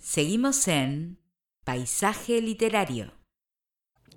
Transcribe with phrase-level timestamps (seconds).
[0.00, 1.18] Seguimos en
[1.62, 3.12] Paisaje Literario.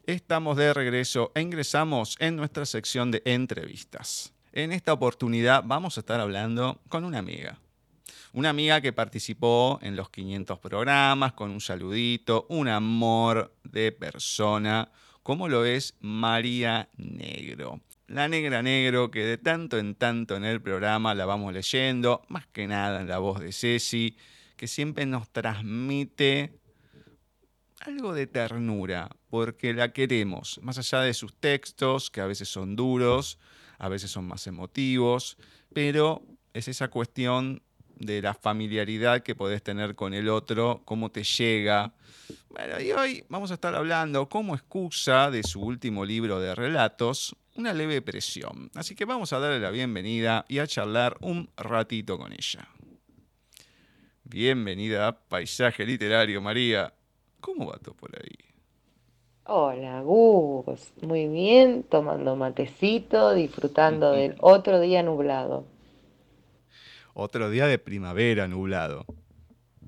[0.05, 4.33] Estamos de regreso e ingresamos en nuestra sección de entrevistas.
[4.53, 7.59] En esta oportunidad vamos a estar hablando con una amiga.
[8.31, 14.89] Una amiga que participó en los 500 programas con un saludito, un amor de persona,
[15.21, 17.81] como lo es María Negro.
[18.07, 22.47] La negra negro que de tanto en tanto en el programa la vamos leyendo, más
[22.47, 24.15] que nada en la voz de Ceci,
[24.55, 26.59] que siempre nos transmite
[27.81, 32.75] algo de ternura, porque la queremos, más allá de sus textos, que a veces son
[32.75, 33.39] duros,
[33.77, 35.37] a veces son más emotivos,
[35.73, 37.61] pero es esa cuestión
[37.97, 41.93] de la familiaridad que podés tener con el otro, cómo te llega.
[42.49, 47.35] Bueno, y hoy vamos a estar hablando como excusa de su último libro de relatos,
[47.55, 48.71] Una leve presión.
[48.73, 52.67] Así que vamos a darle la bienvenida y a charlar un ratito con ella.
[54.23, 56.93] Bienvenida a Paisaje Literario, María.
[57.41, 58.37] ¿Cómo va todo por ahí?
[59.45, 60.93] Hola, Gus.
[61.01, 65.65] Muy bien, tomando matecito, disfrutando del otro día nublado.
[67.13, 69.05] Otro día de primavera nublado.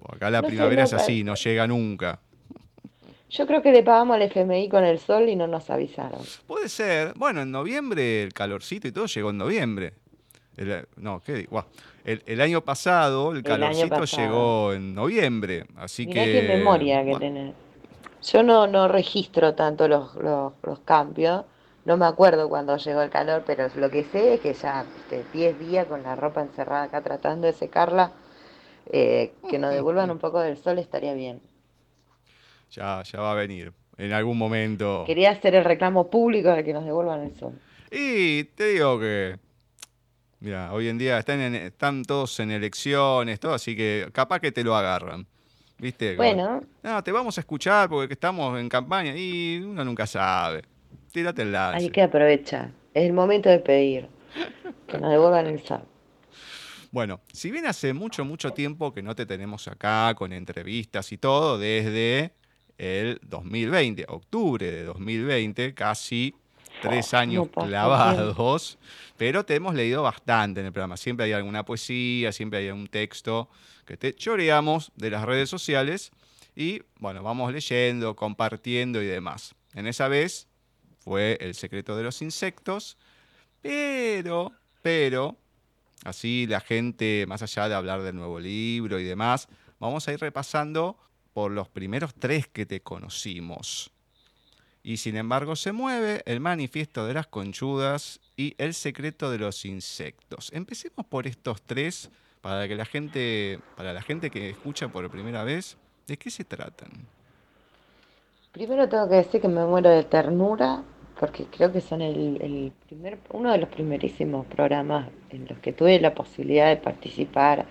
[0.07, 2.19] Acá la primavera es así, no llega nunca.
[3.29, 6.21] Yo creo que le pagamos al FMI con el sol y no nos avisaron.
[6.45, 7.13] Puede ser.
[7.15, 9.93] Bueno, en noviembre el calorcito y todo llegó en noviembre.
[10.97, 11.65] no, ¿qué digo?
[12.05, 16.31] El, año pasado el, calorcito llegó en noviembre, así Mirá que...
[16.33, 17.55] qué memoria que tenés.
[18.21, 21.45] Yo no, no registro tanto los, los, cambios,
[21.83, 24.85] no me acuerdo cuando llegó el calor, pero lo que sé es que ya
[25.33, 28.11] 10 días con la ropa encerrada acá tratando de secarla,
[28.91, 31.41] eh, que nos devuelvan un poco del sol estaría bien.
[32.69, 35.05] Ya, ya va a venir, en algún momento.
[35.07, 37.59] Quería hacer el reclamo público de que nos devuelvan el sol.
[37.91, 39.37] Y te digo que
[40.39, 44.63] Mira, hoy en día están, están todos en elecciones, todo, así que capaz que te
[44.63, 45.25] lo agarran.
[45.77, 46.15] ¿Viste?
[46.15, 46.61] Bueno.
[46.83, 50.63] No, te vamos a escuchar porque estamos en campaña y uno nunca sabe.
[51.11, 51.75] Tírate el lado.
[51.75, 52.71] Hay que aprovechar.
[52.93, 54.07] Es el momento de pedir
[54.87, 55.83] que nos devuelvan el sal.
[56.91, 61.17] Bueno, si bien hace mucho, mucho tiempo que no te tenemos acá con entrevistas y
[61.17, 62.31] todo, desde
[62.77, 66.35] el 2020, octubre de 2020, casi
[66.81, 68.77] tres años clavados,
[69.17, 70.97] pero te hemos leído bastante en el programa.
[70.97, 73.49] Siempre hay alguna poesía, siempre hay un texto
[73.85, 76.11] que te choreamos de las redes sociales
[76.55, 79.55] y bueno, vamos leyendo, compartiendo y demás.
[79.73, 80.47] En esa vez
[80.99, 82.97] fue El secreto de los insectos,
[83.61, 85.37] pero, pero,
[86.03, 89.47] así la gente, más allá de hablar del nuevo libro y demás,
[89.79, 90.97] vamos a ir repasando
[91.33, 93.94] por los primeros tres que te conocimos
[94.85, 99.65] y sin embargo se mueve el manifiesto de las conchudas y el secreto de los
[99.65, 100.51] insectos.
[100.53, 105.43] Empecemos por estos tres para que la gente, para la gente que escucha por primera
[105.43, 105.75] vez,
[106.05, 106.91] ¿de qué se tratan?
[108.51, 110.83] Primero tengo que decir que me muero de ternura
[111.19, 115.99] porque creo que son el, primer, uno de los primerísimos programas en los que tuve
[115.99, 117.65] la posibilidad de participar,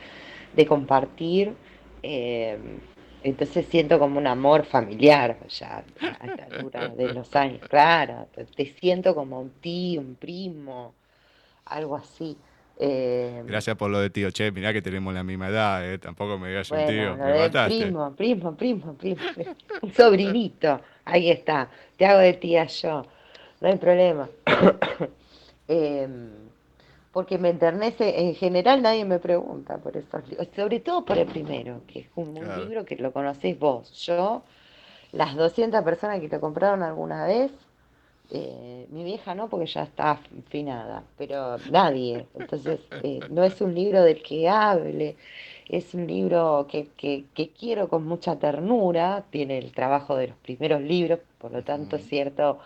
[0.57, 1.55] de compartir.
[2.03, 2.59] Eh,
[3.25, 8.67] entonces siento como un amor familiar ya a esta altura de los años, claro, te
[8.67, 10.95] siento como un tío, un primo,
[11.65, 12.37] algo así.
[12.79, 16.39] Eh, Gracias por lo de tío, che, mirá que tenemos la misma edad, eh, tampoco
[16.39, 17.83] me digas un tío, me mataste.
[17.83, 19.23] Primo, primo, primo, primo,
[19.81, 23.07] un sobrinito, ahí está, te hago de tía yo,
[23.61, 24.29] no hay problema.
[25.69, 26.09] eh,
[27.15, 31.29] porque me enternece, en general nadie me pregunta por esos libros, sobre todo por el
[31.29, 33.93] primero, que es un, libro que lo conocéis vos.
[34.05, 34.43] Yo,
[35.13, 37.53] las 200 personas que te compraron alguna vez,
[38.33, 42.27] eh, mi vieja no, porque ya está afinada, pero nadie.
[42.35, 45.15] Entonces, eh, no es un libro del que hable,
[45.69, 50.37] es un libro que, que, que, quiero con mucha ternura, tiene el trabajo de los
[50.39, 52.59] primeros libros, por lo tanto, es cierto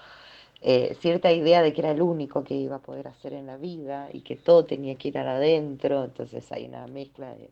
[0.60, 3.56] eh, cierta idea de que era el único que iba a poder hacer en la
[3.56, 7.48] vida y que todo tenía que ir adentro, entonces hay una mezcla de,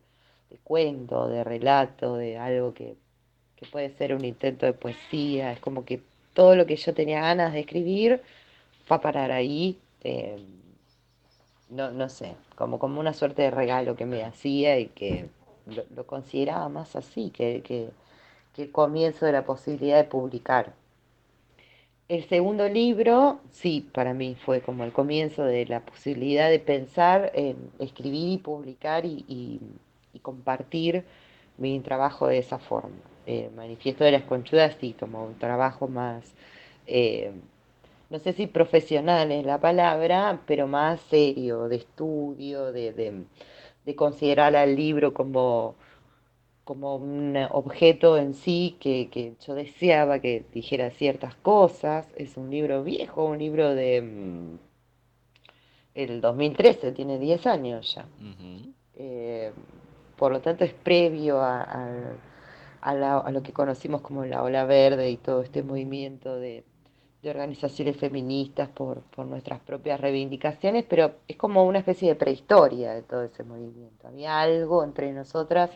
[0.63, 2.95] cuento, de relato, de algo que,
[3.71, 6.01] puede ser un intento de poesía, es como que
[6.33, 8.21] todo lo que yo tenía ganas de escribir
[8.91, 10.37] va a parar ahí, eh,
[11.69, 15.29] no, no sé, como, como una suerte de regalo que me hacía y que
[15.95, 17.89] lo, consideraba más así que, que
[18.61, 20.73] el comienzo de la posibilidad de publicar.
[22.09, 27.31] El segundo libro, sí, para mí fue como el comienzo de la posibilidad de pensar
[27.35, 29.59] en escribir y publicar y,
[30.21, 31.03] compartir
[31.57, 32.95] mi trabajo de esa forma.
[33.25, 36.33] El Manifiesto de las Conchudas, sí, como un trabajo más,
[36.87, 37.31] eh,
[38.09, 43.25] no sé si profesional es la palabra, pero más serio, de estudio, de,
[43.85, 45.75] de considerar al libro como
[46.67, 52.05] como un objeto en sí que, que, yo deseaba que dijera ciertas cosas.
[52.17, 54.59] Es un libro viejo, un libro de mm,
[55.95, 58.05] el 2013, tiene 10 años ya.
[58.95, 59.53] Eh,
[60.17, 61.63] por lo tanto es previo a,
[62.81, 66.65] a, lo que conocimos como la ola verde y todo este movimiento de,
[67.21, 72.93] de organizaciones feministas por, por, nuestras propias reivindicaciones, pero es como una especie de prehistoria
[72.93, 74.07] de todo ese movimiento.
[74.07, 75.71] Había algo entre nosotras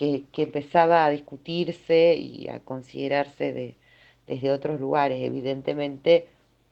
[0.00, 3.76] que, que empezaba a discutirse y a considerarse de,
[4.26, 6.26] desde otros lugares, evidentemente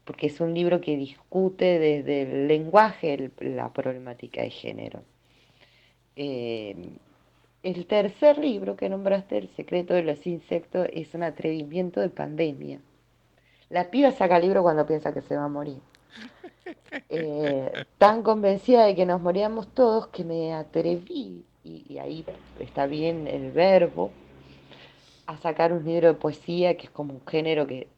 [0.06, 5.02] porque es un libro que discute desde el lenguaje la problemática de género.
[6.16, 6.74] Eh,
[7.62, 12.80] el tercer libro que nombraste, El secreto de los insectos, es un atrevimiento de pandemia.
[13.68, 15.80] La piba saca el libro cuando piensa que se va a morir.
[17.10, 22.24] Eh, tan convencida de que nos moríamos todos que me atreví, y ahí
[22.60, 24.10] está bien el verbo,
[25.26, 27.88] a sacar un libro de poesía que es como un género que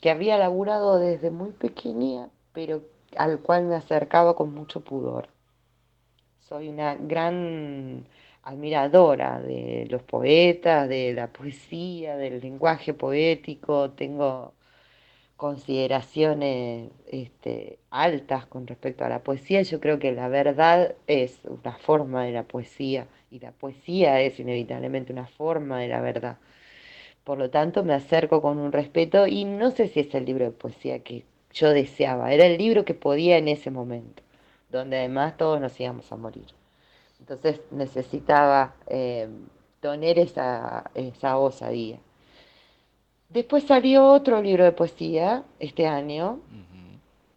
[0.00, 2.82] que había laburado desde muy pequeña, pero
[3.16, 5.28] al cual me acercaba con mucho pudor.
[6.40, 8.06] Soy una gran
[8.42, 14.54] admiradora de los poetas, de la poesía, del lenguaje poético, tengo
[15.40, 19.62] consideraciones este, altas con respecto a la poesía.
[19.62, 24.38] Yo creo que la verdad es una forma de la poesía y la poesía es
[24.38, 26.36] inevitablemente una forma de la verdad.
[27.24, 30.44] Por lo tanto, me acerco con un respeto y no sé si es el libro
[30.44, 34.22] de poesía que yo deseaba, era el libro que podía en ese momento,
[34.68, 36.48] donde además todos nos íbamos a morir.
[37.18, 39.26] Entonces necesitaba eh,
[39.80, 41.98] tener esa, esa osadía.
[43.30, 46.40] Después salió otro libro de poesía este año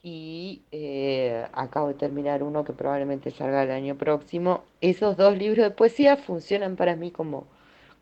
[0.02, 4.64] y eh, acabo de terminar uno que probablemente salga el año próximo.
[4.82, 7.46] Esos dos libros de poesía funcionan para mí como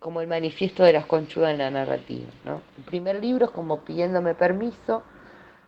[0.01, 2.27] como el manifiesto de las conchudas en la narrativa.
[2.43, 2.63] ¿no?
[2.75, 5.03] El primer libro es como pidiéndome permiso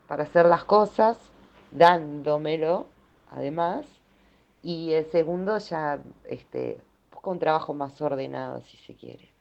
[0.07, 1.19] para hacer las cosas,
[1.69, 2.87] dándomelo,
[3.29, 3.85] además,
[4.63, 6.79] y el segundo ya este,
[7.11, 9.32] con un trabajo más ordenado, si se quiere.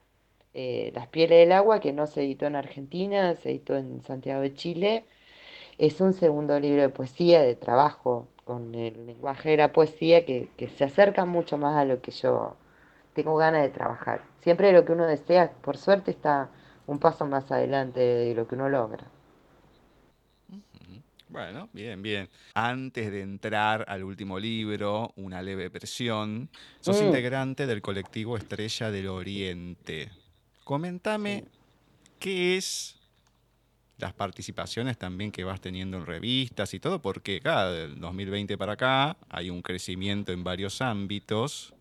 [0.54, 4.42] Eh, las pieles del agua, que no se editó en Argentina, se editó en Santiago
[4.42, 5.04] de Chile,
[5.78, 10.50] es un segundo libro de poesía, de trabajo con el lenguaje de la poesía, que,
[10.56, 12.56] que se acerca mucho más a lo que yo
[13.14, 14.22] tengo ganas de trabajar.
[14.40, 16.50] Siempre lo que uno desea, por suerte, está
[16.86, 19.06] un paso más adelante de lo que uno logra.
[21.32, 22.28] Bueno, bien, bien.
[22.52, 26.50] Antes de entrar al último libro, Una leve presión,
[26.80, 27.06] sos mm.
[27.06, 30.10] integrante del colectivo Estrella del Oriente.
[30.64, 31.44] Coméntame
[32.18, 32.98] qué es
[33.98, 38.72] las participaciones también que vas teniendo en revistas y todo, porque cada del 2020 para
[38.72, 41.72] acá hay un crecimiento en varios ámbitos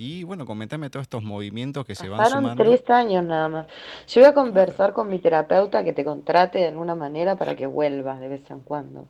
[0.00, 2.62] y bueno, coméntame todos estos movimientos que se van sumando.
[2.62, 3.66] tres años nada más.
[4.06, 7.66] Yo voy a conversar con mi terapeuta que te contrate de alguna manera para que
[7.66, 9.08] vuelvas de vez en cuando.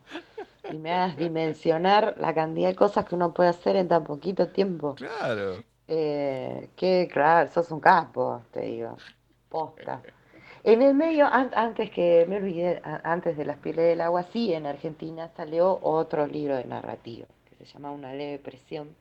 [0.72, 4.48] Y me hagas dimensionar la cantidad de cosas que uno puede hacer en tan poquito
[4.48, 4.94] tiempo.
[4.94, 5.62] Claro.
[5.88, 8.96] Eh, que claro, sos un capo, te digo.
[9.48, 10.02] Posta.
[10.62, 14.66] En el medio, antes que me olvidé, antes de Las pieles del agua, sí, en
[14.66, 18.94] Argentina salió otro libro de narrativa que se llama Una leve presión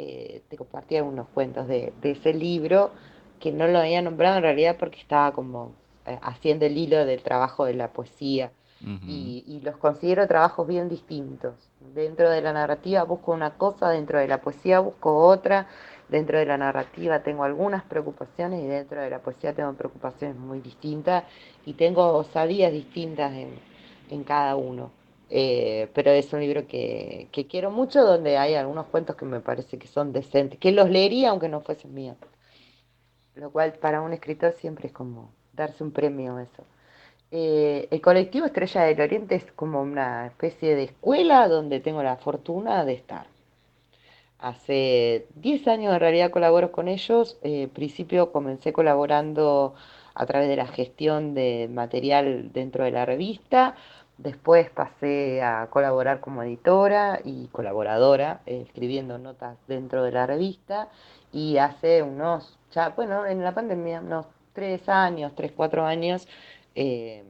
[0.00, 2.92] eh, te compartía unos cuentos de, ese libro
[3.40, 5.72] que no lo había nombrado en realidad porque estaba como
[6.06, 11.54] eh, haciendo el hilo del trabajo de la poesía y, los considero trabajos bien distintos.
[11.96, 15.66] Dentro de la narrativa busco una cosa, dentro de la poesía busco otra,
[16.08, 20.60] dentro de la narrativa tengo algunas preocupaciones y dentro de la poesía tengo preocupaciones muy
[20.60, 21.24] distintas
[21.66, 23.32] y tengo osadías distintas
[24.10, 24.90] en cada uno.
[25.30, 29.78] Eh, pero es un libro que, quiero mucho, donde hay algunos cuentos que me parece
[29.78, 32.16] que son decentes, que los leería aunque no fuesen míos.
[33.34, 36.64] Lo cual para un escritor siempre es como darse un premio a eso.
[37.30, 42.16] Eh, el colectivo Estrella del Oriente es como una especie de escuela donde tengo la
[42.16, 43.26] fortuna de estar.
[44.38, 47.38] Hace 10 años en realidad colaboro con ellos.
[47.42, 49.74] Eh, principio comencé colaborando
[50.14, 53.74] a través de la gestión de material dentro de la revista
[54.18, 60.88] Después pasé a colaborar como editora y colaboradora, eh, escribiendo notas dentro de la revista.
[61.32, 66.26] Y hace unos, ya, bueno, en la pandemia, unos tres años, tres, cuatro años,
[66.74, 67.22] eh,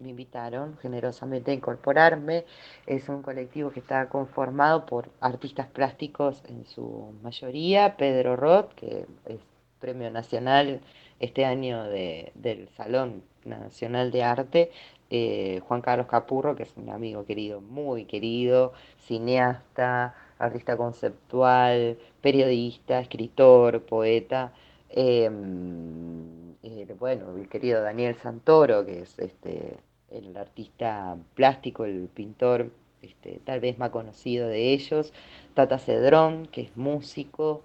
[0.00, 2.44] me invitaron generosamente a incorporarme.
[2.86, 7.96] Es un colectivo que está conformado por artistas plásticos en su mayoría.
[7.96, 9.40] Pedro Roth, que es
[9.80, 10.80] premio nacional
[11.20, 14.70] este año del Salón Nacional de Arte,
[15.10, 23.00] eh, Juan Carlos Capurro, que es un amigo querido, muy querido, cineasta, artista conceptual, periodista,
[23.00, 24.52] escritor, poeta.
[24.90, 29.78] Em, eh, bueno, el querido Daniel Santoro, que es este,
[30.10, 32.70] el artista plástico, el pintor
[33.02, 35.12] este, tal vez más conocido de ellos,
[35.54, 37.62] Tata Cedrón, que es músico,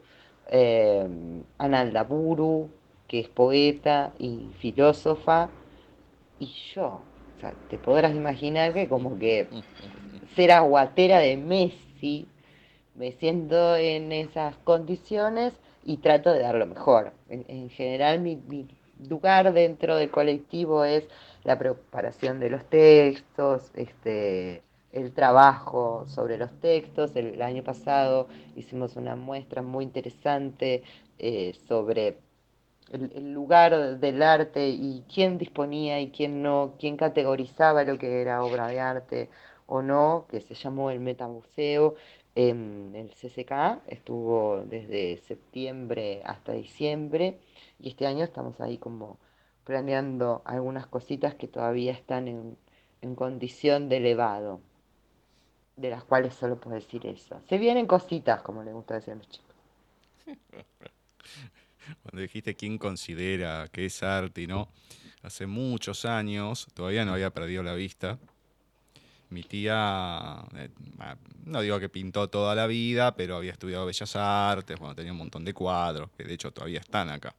[0.50, 1.08] eh,
[1.58, 2.70] Analda Buru,
[3.08, 5.50] que es poeta y filósofa,
[6.40, 7.02] y yo.
[7.38, 9.48] O sea, te podrás imaginar que como que
[10.36, 12.28] ser aguatera de Messi,
[12.96, 17.14] me siento en esas condiciones y trato de dar lo mejor.
[17.30, 18.68] En, general mi, mi,
[19.10, 21.08] lugar dentro del colectivo es
[21.44, 27.16] la preparación de los textos, este, el trabajo sobre los textos.
[27.16, 30.84] El, año pasado hicimos una muestra muy interesante
[31.20, 32.18] eh, sobre
[32.92, 38.44] el, lugar del arte y quién disponía y quién no, quién categorizaba lo que era
[38.44, 39.30] obra de arte
[39.66, 41.96] o no, que se llamó el Metamuseo.
[42.36, 47.38] En el CCK estuvo desde septiembre hasta diciembre
[47.80, 49.20] y este año estamos ahí como
[49.64, 52.58] planeando algunas cositas que todavía están en,
[53.02, 54.62] en condición de elevado
[55.76, 57.42] de las cuales solo puedo decir eso.
[57.48, 59.56] Se vienen cositas, como le gusta decir a los chicos.
[62.04, 64.70] Cuando dijiste quién considera que es arte no,
[65.22, 68.20] hace muchos años, todavía no había perdido la vista.
[69.30, 70.70] Mi tía, eh,
[71.46, 75.18] no digo que pintó toda la vida, pero había estudiado Bellas Artes, bueno, tenía un
[75.18, 77.36] montón de cuadros, que de hecho todavía están acá.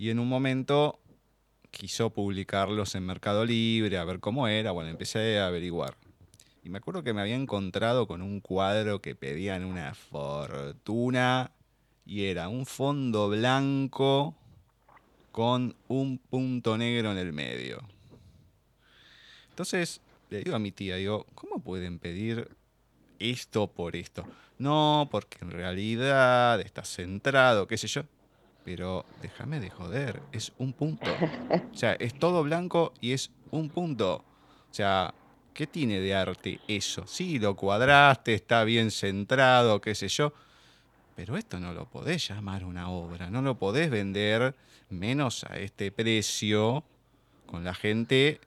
[0.00, 0.98] Y en un momento
[1.70, 5.94] quiso publicarlos en Mercado Libre, a ver cómo era, bueno, empecé a averiguar
[6.62, 11.50] y me acuerdo que me había encontrado con un cuadro que pedían una fortuna
[12.06, 14.34] y era un fondo blanco
[15.32, 17.82] con un punto negro en el medio.
[19.50, 22.48] Entonces le digo a mi tía, digo, ¿cómo pueden pedir
[23.18, 24.24] esto por esto?
[24.58, 28.02] No, porque en realidad está centrado, qué sé yo.
[28.64, 31.06] Pero déjame de joder, es un punto.
[31.72, 34.16] O sea, es todo blanco y es un punto.
[34.16, 35.14] O sea,
[35.52, 37.06] ¿Qué tiene de arte eso?
[37.06, 40.32] Sí, lo cuadraste, está bien centrado, qué sé yo,
[41.14, 44.54] pero esto no lo podés llamar una obra, no lo podés vender
[44.88, 46.84] menos a este precio
[47.46, 48.40] con la gente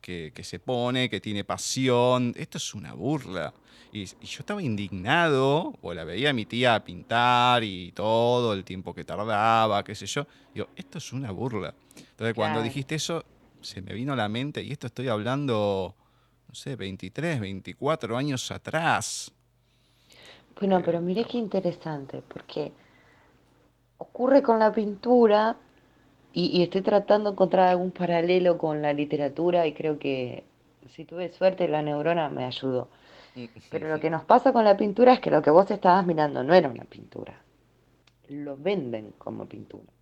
[0.00, 2.34] que, se pone, que tiene pasión.
[2.36, 3.54] Esto es una burla.
[3.94, 8.92] Y, yo estaba indignado, o la veía a mi tía pintar y todo, el tiempo
[8.92, 10.26] que tardaba, qué sé yo.
[10.52, 11.72] Digo, esto es una burla.
[11.96, 13.24] Entonces, cuando dijiste eso,
[13.60, 15.94] se me vino a la mente, y esto estoy hablando
[16.54, 19.32] no sé, 23, 24 años atrás.
[20.60, 22.70] Bueno, pero mire qué interesante, porque
[23.98, 25.56] ocurre con la pintura
[26.32, 30.44] y, estoy tratando de encontrar algún paralelo con la literatura y creo que
[30.94, 32.88] si tuve suerte la neurona me ayudó.
[33.70, 36.42] Pero lo que nos pasa con la pintura es que lo que vos estabas mirando
[36.42, 37.40] no era una pintura.
[38.28, 39.92] Lo venden como pintura.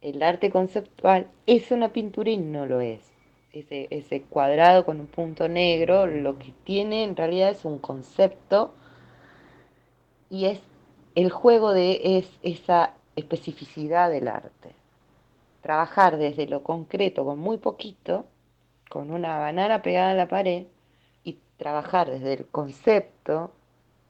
[0.00, 3.16] El arte conceptual es una pintura y no lo es
[3.60, 8.74] ese, cuadrado con un punto negro, lo que tiene en realidad es un concepto
[10.28, 10.60] y es
[11.14, 14.74] el juego de es esa especificidad del arte.
[15.62, 18.26] Trabajar desde lo concreto con muy poquito,
[18.90, 20.66] con una banana pegada a la pared,
[21.56, 23.50] trabajar desde el concepto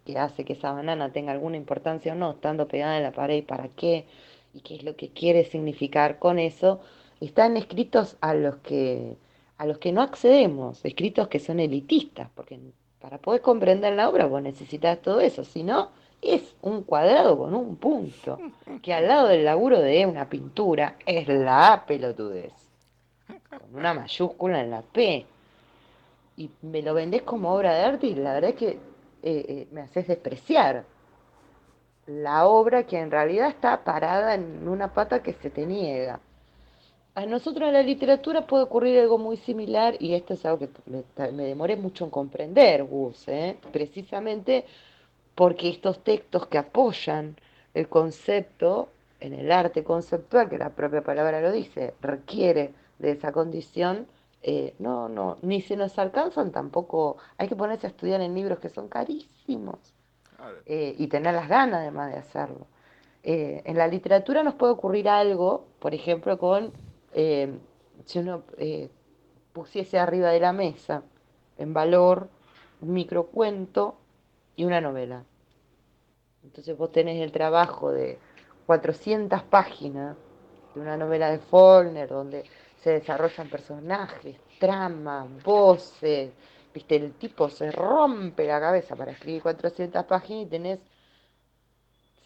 [0.04, 3.44] que hace que esa banana tenga alguna importancia o no, estando pegada en la pared,
[3.44, 4.06] para qué,
[4.54, 6.80] y qué es lo que quiere significar con eso,
[7.20, 9.16] están escritos a los que
[9.58, 12.60] a los que no accedemos, escritos que son elitistas, porque
[13.00, 17.54] para poder comprender la obra vos necesitas todo eso, si no, es un cuadrado con
[17.54, 18.38] un punto,
[18.82, 22.52] que al lado del laburo de una pintura es la pelotudez,
[23.48, 25.24] con una mayúscula en la P.
[26.37, 28.78] Y me lo vendés como obra de arte y la verdad es que eh,
[29.23, 30.85] eh, me haces despreciar
[32.07, 36.21] la obra que en realidad está parada en una pata que se te niega.
[37.14, 40.69] A nosotros en la literatura puede ocurrir algo muy similar y esto es algo que
[41.33, 43.57] me, demoré mucho en comprender, Gus, ¿eh?
[43.73, 44.66] precisamente
[45.35, 47.37] porque estos textos que apoyan
[47.73, 48.90] el concepto
[49.21, 54.07] en el arte conceptual, que la propia palabra lo dice, requiere de esa condición,
[54.48, 58.60] eh, no, no, ni se nos alcanzan tampoco, hay que ponerse a estudiar en libros
[58.60, 59.78] que son carísimos
[60.66, 62.66] eh, y tener las ganas además de hacerlo.
[63.22, 66.72] en la literatura nos puede ocurrir algo, por ejemplo, con
[67.18, 67.58] eh,
[68.04, 68.90] si uno eh,
[69.54, 71.02] pusiese arriba de la mesa
[71.56, 72.28] en valor
[72.82, 73.96] un microcuento
[74.54, 75.24] y una novela.
[76.44, 78.18] Entonces vos tenés el trabajo de
[78.66, 80.14] 400 páginas
[80.74, 82.44] de una novela de Faulkner donde
[82.83, 86.33] se desarrollan personajes, tramas, voces,
[86.73, 90.78] viste, el tipo se rompe la cabeza para escribir 400 páginas y tenés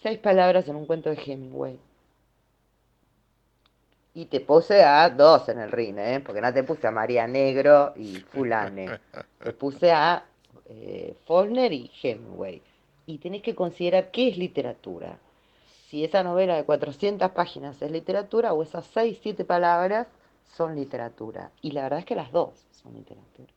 [0.03, 1.79] seis palabras en un cuento de Hemingway.
[4.13, 6.21] Y te puse a dos en el ring, ¿eh?
[6.25, 8.99] porque no te puse a María Negro y Fulane.
[9.39, 10.25] Te puse a
[10.67, 12.61] eh, y Hemingway.
[13.07, 15.19] Y tenés que considerar qué es literatura.
[15.89, 20.07] Si esa novela de 400 páginas es literatura o esas 6, 7 palabras
[20.57, 21.51] son literatura.
[21.63, 23.53] Y la verdad es que las dos son literatura.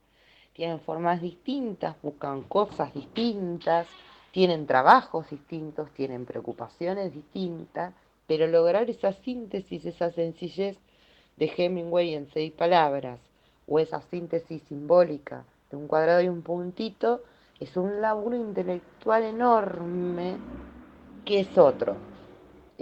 [0.54, 3.88] Tienen formas distintas, buscan cosas distintas,
[4.32, 7.94] tienen trabajos distintos, tienen preocupaciones distintas,
[8.28, 10.78] pero lograr esa síntesis, esa sencillez
[11.38, 13.20] de Hemingway en seis palabras,
[13.68, 17.22] o esa síntesis simbólica de un cuadrado y un puntito,
[17.60, 20.38] es un laburo intelectual enorme
[21.26, 22.13] que es otro.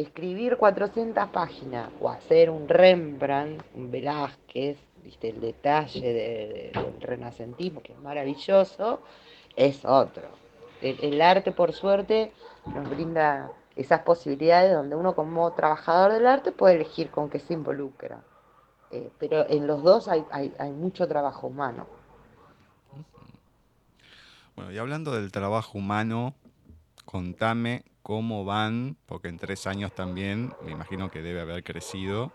[0.01, 5.29] Escribir 400 páginas o hacer un Rembrandt, un Velázquez, ¿viste?
[5.29, 9.01] el detalle del renacentismo, que es maravilloso,
[9.55, 10.24] es otro.
[10.81, 12.31] el arte, por suerte,
[12.65, 17.53] nos brinda esas posibilidades donde uno como trabajador del arte puede elegir con qué se
[17.53, 18.24] involucra.
[18.91, 21.88] Eh, pero en los dos hay, hay, mucho trabajo humano.
[24.55, 26.34] Bueno, y hablando del trabajo humano,
[27.05, 32.31] contame cómo van, porque en tres años también me imagino que debe haber crecido,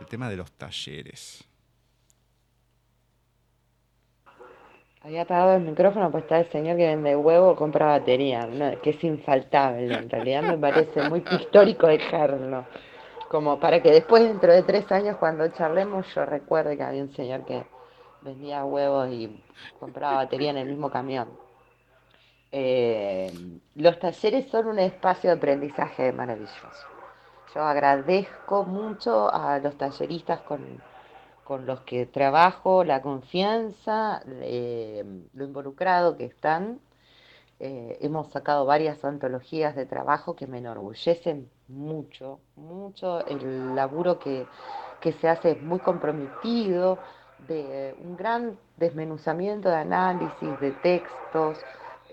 [0.00, 1.44] el tema de los talleres.
[5.02, 8.48] Había apagado el micrófono, pues está el señor que vende huevo compra batería,
[8.82, 9.92] que es infaltable.
[9.92, 12.64] En realidad me parece muy histórico dejarlo.
[13.28, 17.12] Como para que después, dentro de tres años, cuando charlemos, yo recuerde que había un
[17.14, 17.66] señor que
[18.22, 19.42] vendía huevos y
[19.78, 21.28] compraba batería en el mismo camión.
[22.56, 23.32] Eh,
[23.74, 26.86] los talleres son un espacio de aprendizaje maravilloso.
[27.52, 36.16] Yo agradezco mucho a los talleristas con los que trabajo, la confianza, eh, lo involucrado
[36.16, 36.78] que están.
[37.58, 43.26] Eh, hemos sacado varias antologías de trabajo que me enorgullecen mucho, mucho.
[43.26, 44.46] El laburo que,
[45.20, 46.98] se hace es muy comprometido,
[47.48, 51.58] de un gran desmenuzamiento de análisis, de textos.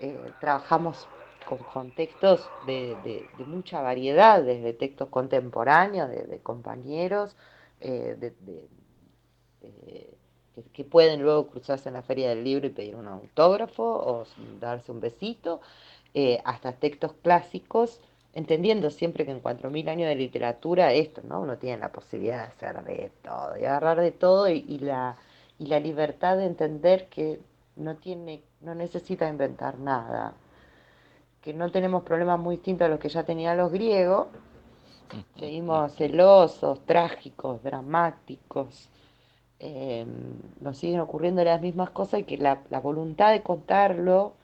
[0.02, 1.06] Eh, trabajamos
[1.48, 7.36] con, contextos de, mucha variedad, desde textos contemporáneos, de, compañeros,
[7.80, 8.32] eh,
[10.72, 14.26] que, pueden luego cruzarse en la feria del libro y pedir un autógrafo o
[14.60, 15.60] darse un besito,
[16.14, 18.00] eh, hasta textos clásicos,
[18.34, 21.40] entendiendo siempre que en 4.000 años de literatura esto, ¿no?
[21.40, 25.16] Uno tiene la posibilidad de hacer de todo, de agarrar de todo y, la,
[25.60, 27.40] y la libertad de entender que
[27.76, 30.34] no, tiene, no necesita inventar nada,
[31.40, 34.28] que no tenemos problemas muy distintos a los que ya tenían los griegos,
[35.38, 38.88] seguimos celosos, trágicos, dramáticos,
[39.58, 40.06] eh,
[40.60, 44.34] nos siguen ocurriendo las mismas cosas y que la, voluntad de contarlo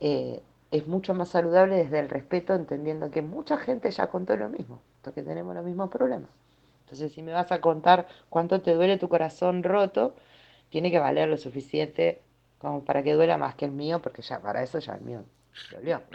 [0.00, 4.48] eh, es mucho más saludable desde el respeto, entendiendo que mucha gente ya contó lo
[4.48, 4.80] mismo,
[5.14, 6.30] que tenemos los mismos problemas.
[6.84, 10.14] Entonces, si me vas a contar cuánto te duele tu corazón roto,
[10.70, 12.22] tiene que valer lo suficiente
[12.60, 15.24] como para que duela más que el mío, porque ya para eso ya el mío
[15.72, 16.02] dolió.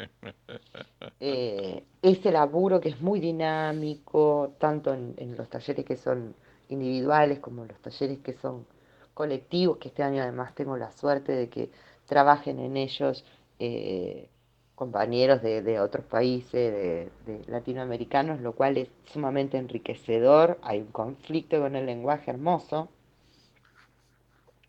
[1.19, 6.35] Eh, ese laburo que es muy dinámico, tanto en los talleres que son
[6.69, 8.65] individuales como los talleres que son
[9.13, 11.69] colectivos, que este año además tengo la suerte de que
[12.05, 13.25] trabajen en ellos
[13.59, 14.29] eh,
[14.75, 20.59] compañeros de, otros países, de, latinoamericanos, lo cual es sumamente enriquecedor.
[20.61, 22.89] Hay un conflicto con el lenguaje hermoso.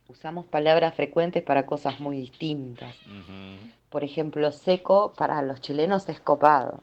[0.09, 2.95] Usamos palabras frecuentes para cosas muy distintas.
[3.91, 6.83] Por ejemplo, seco para los chilenos es copado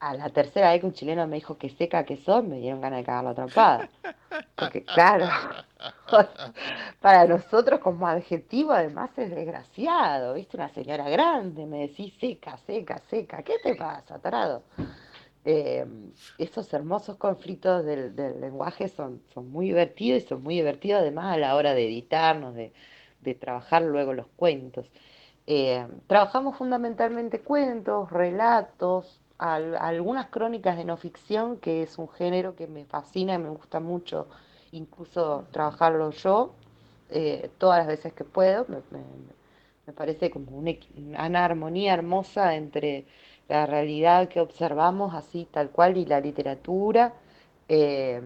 [0.00, 2.80] a la tercera vez que un chileno me dijo que seca que son, me dieron
[2.80, 3.88] ganas de cagar la atrapada.
[4.54, 5.26] Porque claro,
[7.00, 10.56] para nosotros como adjetivo además es desgraciado, ¿viste?
[10.56, 14.62] Una señora grande, me decís seca, seca, seca, ¿qué te pasa, tarado?
[15.44, 15.86] Eh,
[16.38, 21.38] esos hermosos conflictos del, lenguaje son, son muy divertidos y son muy divertidos además a
[21.38, 22.72] la hora de editarnos, de,
[23.40, 24.90] trabajar luego los cuentos.
[25.46, 32.66] Eh, trabajamos fundamentalmente cuentos, relatos, algunas crónicas de no ficción, que es un género que
[32.66, 34.28] me fascina y me gusta mucho,
[34.72, 36.54] incluso trabajarlo yo,
[37.10, 38.66] eh, todas las veces que puedo.
[38.68, 43.06] Me, parece como una, armonía hermosa entre
[43.48, 47.14] la realidad que observamos así tal cual y la literatura.
[47.68, 48.20] Eh,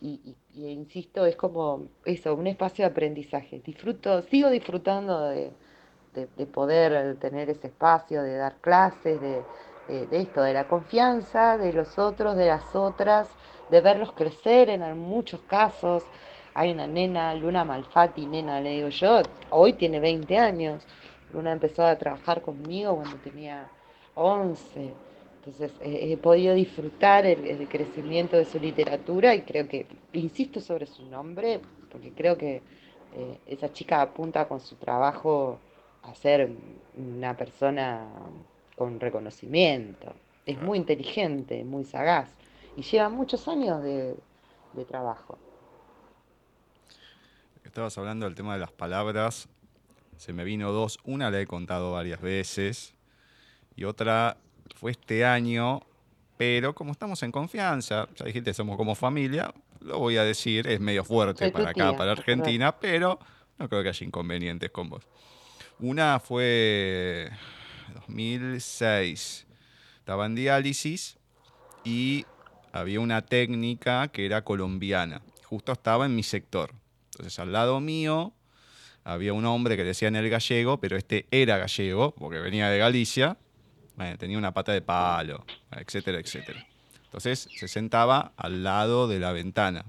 [0.00, 3.60] y, insisto, es como eso, un espacio de aprendizaje.
[3.64, 9.42] Disfruto, sigo disfrutando de poder tener ese espacio, de dar clases, de,
[9.88, 13.28] de, esto, de la confianza de los otros, de las otras,
[13.70, 16.04] de verlos crecer en muchos casos.
[16.54, 20.86] Hay una nena, Luna Malfatti, nena, le digo yo, hoy tiene 20 años.
[21.32, 23.68] Luna empezó a trabajar conmigo cuando tenía
[24.14, 24.92] 11.
[25.44, 31.04] Entonces he podido disfrutar el, crecimiento de su literatura y creo que, insisto sobre su
[31.06, 32.62] nombre, porque creo que
[33.16, 35.58] eh, esa chica apunta con su trabajo
[36.02, 36.48] a ser
[36.96, 38.06] una persona
[38.76, 40.14] con reconocimiento.
[40.46, 42.30] Es muy inteligente, muy sagaz
[42.76, 44.14] y lleva muchos años de,
[44.74, 45.38] de trabajo.
[47.64, 49.48] Estabas hablando del tema de las palabras.
[50.16, 51.00] Se me vino dos.
[51.04, 52.94] Una la he contado varias veces
[53.76, 54.36] y otra
[54.74, 55.82] fue este año,
[56.36, 60.80] pero como estamos en confianza, ya dijiste, somos como familia, lo voy a decir, es
[60.80, 63.18] medio fuerte para acá, para Argentina, pero
[63.58, 65.06] no creo que haya inconvenientes con vos.
[65.78, 67.30] Una fue
[67.94, 69.46] 2006,
[69.98, 71.18] estaba en diálisis
[71.84, 72.24] y
[72.72, 76.72] había una técnica que era colombiana, justo estaba en mi sector.
[77.12, 78.32] Entonces al lado mío
[79.04, 82.78] había un hombre que decía en el gallego, pero este era gallego, porque venía de
[82.78, 83.36] Galicia,
[84.18, 86.66] tenía una pata de palo, etcétera, etcétera.
[87.12, 89.84] Entonces se sentaba al lado de la ventana.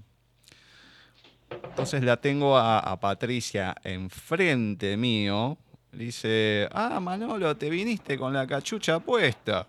[1.49, 5.57] Entonces la tengo a, Patricia enfrente mío.
[5.91, 9.65] dice, ah, Manolo, te viniste con la cachucha puesta.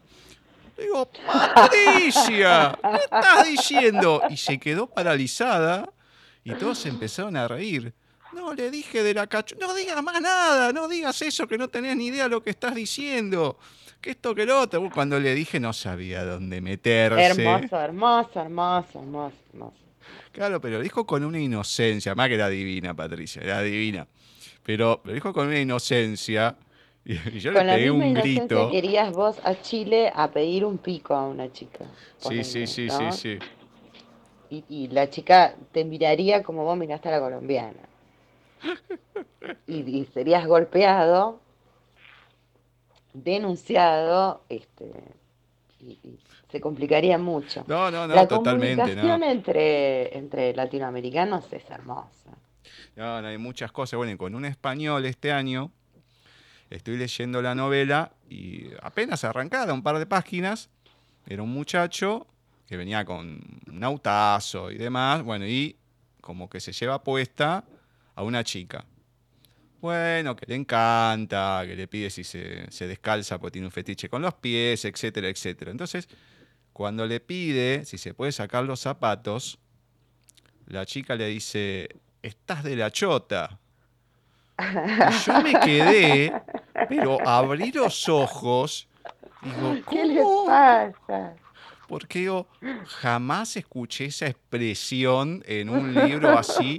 [0.76, 1.08] Digo,
[1.54, 4.22] Patricia, ¿qué estás diciendo?
[4.28, 5.88] Y se quedó paralizada
[6.42, 7.94] y todos empezaron a reír.
[8.32, 9.64] No, le dije de la cachucha.
[9.64, 12.50] No digas más nada, no digas eso que no tenés ni idea de lo que
[12.50, 13.58] estás diciendo
[14.04, 14.90] que esto, que lo otro.
[14.90, 17.42] Cuando le dije no sabía dónde meterse.
[17.42, 19.76] Hermoso, hermoso, hermoso, hermoso, hermoso.
[20.30, 24.06] Claro, pero lo dijo con una inocencia, más que era divina, Patricia, era divina.
[24.62, 26.56] Pero lo dijo con una inocencia.
[27.06, 28.70] Y, yo le pegué un grito.
[28.70, 31.84] querías vos a Chile a pedir un pico a una chica.
[32.16, 33.38] Sí, sí, sí, sí, sí.
[34.70, 37.82] Y, la chica te miraría como vos miraste a la colombiana.
[39.66, 41.43] y serías golpeado
[43.14, 44.92] denunciado, este,
[45.80, 46.18] y,
[46.50, 47.64] se complicaría mucho.
[47.66, 48.76] No, no, no, la totalmente.
[48.76, 52.30] La comunicación entre, entre latinoamericanos es hermosa.
[52.94, 53.96] No, no, hay muchas cosas.
[53.96, 55.72] Bueno, con un español este año
[56.70, 60.70] estoy leyendo la novela y apenas arrancada, un par de páginas,
[61.26, 62.26] era un muchacho
[62.68, 65.76] que venía con un autazo y demás, bueno, y
[66.20, 67.64] como que se lleva puesta
[68.14, 68.84] a una chica.
[69.84, 74.22] Bueno, que le encanta, que le pide si se, descalza porque tiene un fetiche con
[74.22, 75.70] los pies, etcétera, etcétera.
[75.70, 76.08] Entonces,
[76.72, 79.58] cuando le pide si se puede sacar los zapatos,
[80.64, 83.58] la chica le dice, estás de la chota.
[84.58, 86.32] Y yo me quedé,
[86.88, 88.88] pero abrí los ojos.
[89.42, 89.84] Digo, ¿cómo?
[89.90, 91.34] ¿Qué le pasa?
[91.88, 92.46] Porque yo
[92.86, 96.78] jamás escuché esa expresión en un libro así.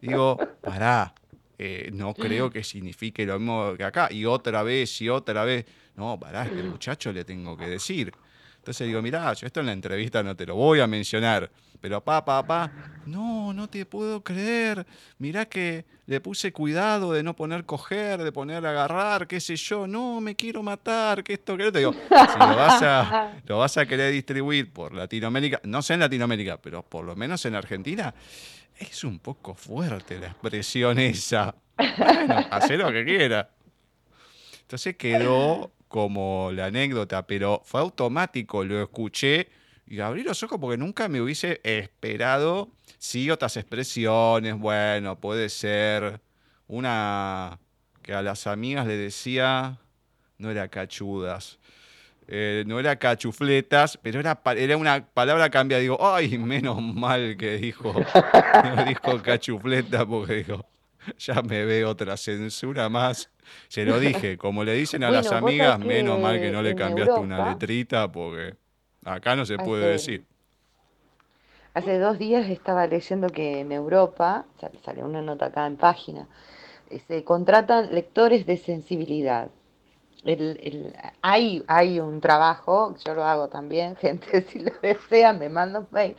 [0.00, 1.12] Digo, pará,
[1.58, 4.08] eh, no creo que signifique lo mismo que acá.
[4.10, 5.64] Y otra vez, y otra vez.
[5.96, 8.12] No, pará, este muchacho le tengo que decir.
[8.58, 12.02] Entonces digo, mirá, yo esto en la entrevista no te lo voy a mencionar, pero
[12.02, 12.72] papá, papá,
[13.06, 14.86] no, no te puedo creer.
[15.18, 19.86] Mirá que le puse cuidado de no poner coger, de poner agarrar, qué sé yo,
[19.86, 23.58] no, me quiero matar, que esto, que lo te digo, si lo vas, a, lo
[23.58, 27.54] vas a querer distribuir por Latinoamérica, no sé en Latinoamérica, pero por lo menos en
[27.54, 28.14] Argentina,
[28.78, 31.54] es un poco fuerte la expresión esa.
[31.76, 33.50] Bueno, hace lo que quiera.
[34.62, 39.48] Entonces quedó como la anécdota, pero fue automático, lo escuché
[39.86, 46.20] y abrí los ojos porque nunca me hubiese esperado, sí, otras expresiones, bueno, puede ser
[46.66, 47.58] una
[48.02, 49.78] que a las amigas le decía,
[50.38, 51.58] no era cachudas,
[52.28, 55.78] eh, no era cachufletas, pero era, era una palabra cambia.
[55.78, 57.94] Digo, ay, menos mal que dijo,
[58.76, 60.66] no dijo cachufleta, porque dijo,
[61.18, 63.30] ya me ve otra censura más.
[63.68, 67.20] Se lo dije, como le dicen a las amigas, menos mal que no le cambiaste
[67.20, 68.54] una letrita, porque
[69.06, 70.24] acá no se puede decir.
[71.74, 74.46] Hace dos días estaba leyendo que en Europa,
[74.84, 76.26] salió una nota acá en página,
[76.90, 79.50] eh, se contratan lectores de sensibilidad
[80.26, 80.92] el,
[81.22, 85.88] hay, hay un trabajo, yo lo hago también, gente si lo desea me manda un
[85.90, 86.16] mail,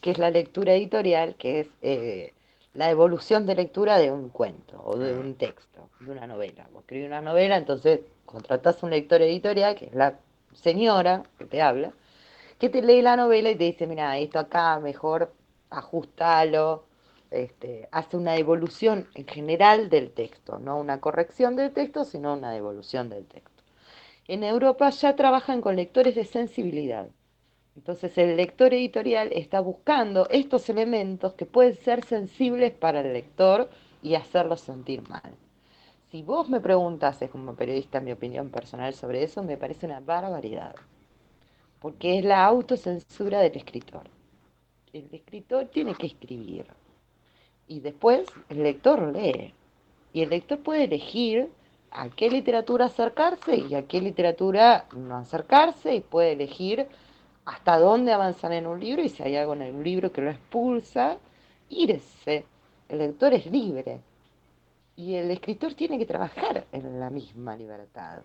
[0.00, 2.32] que es la lectura editorial, que es eh,
[2.74, 6.66] la evolución de lectura de un cuento o de un texto, de una novela.
[6.72, 10.18] Vos escribís una novela, entonces contratás un lector editorial, que es la
[10.54, 11.92] señora que te habla,
[12.62, 15.34] que te lee la novela y te dice, mira, esto acá mejor
[15.68, 16.84] ajustalo,
[17.32, 22.52] este, hace una evolución en general del texto, no una corrección del texto, sino una
[22.52, 23.64] devolución del texto.
[24.28, 27.08] En Europa ya trabajan con lectores de sensibilidad.
[27.74, 33.70] Entonces el lector editorial está buscando estos elementos que pueden ser sensibles para el lector
[34.04, 35.34] y hacerlo sentir mal.
[36.12, 40.76] Si vos me preguntases como periodista mi opinión personal sobre eso, me parece una barbaridad.
[41.82, 44.08] Porque es la autocensura del escritor.
[44.92, 46.66] El escritor tiene que escribir.
[47.66, 49.52] Y después el lector lee.
[50.12, 51.50] Y el lector puede elegir
[51.90, 56.86] a qué literatura acercarse y a qué literatura no acercarse y puede elegir
[57.44, 60.30] hasta dónde avanzar en un libro y si hay algo en un libro que lo
[60.30, 61.18] expulsa,
[61.68, 62.44] irse.
[62.88, 64.00] El lector es libre
[64.96, 68.22] y el escritor tiene que trabajar en la misma libertad.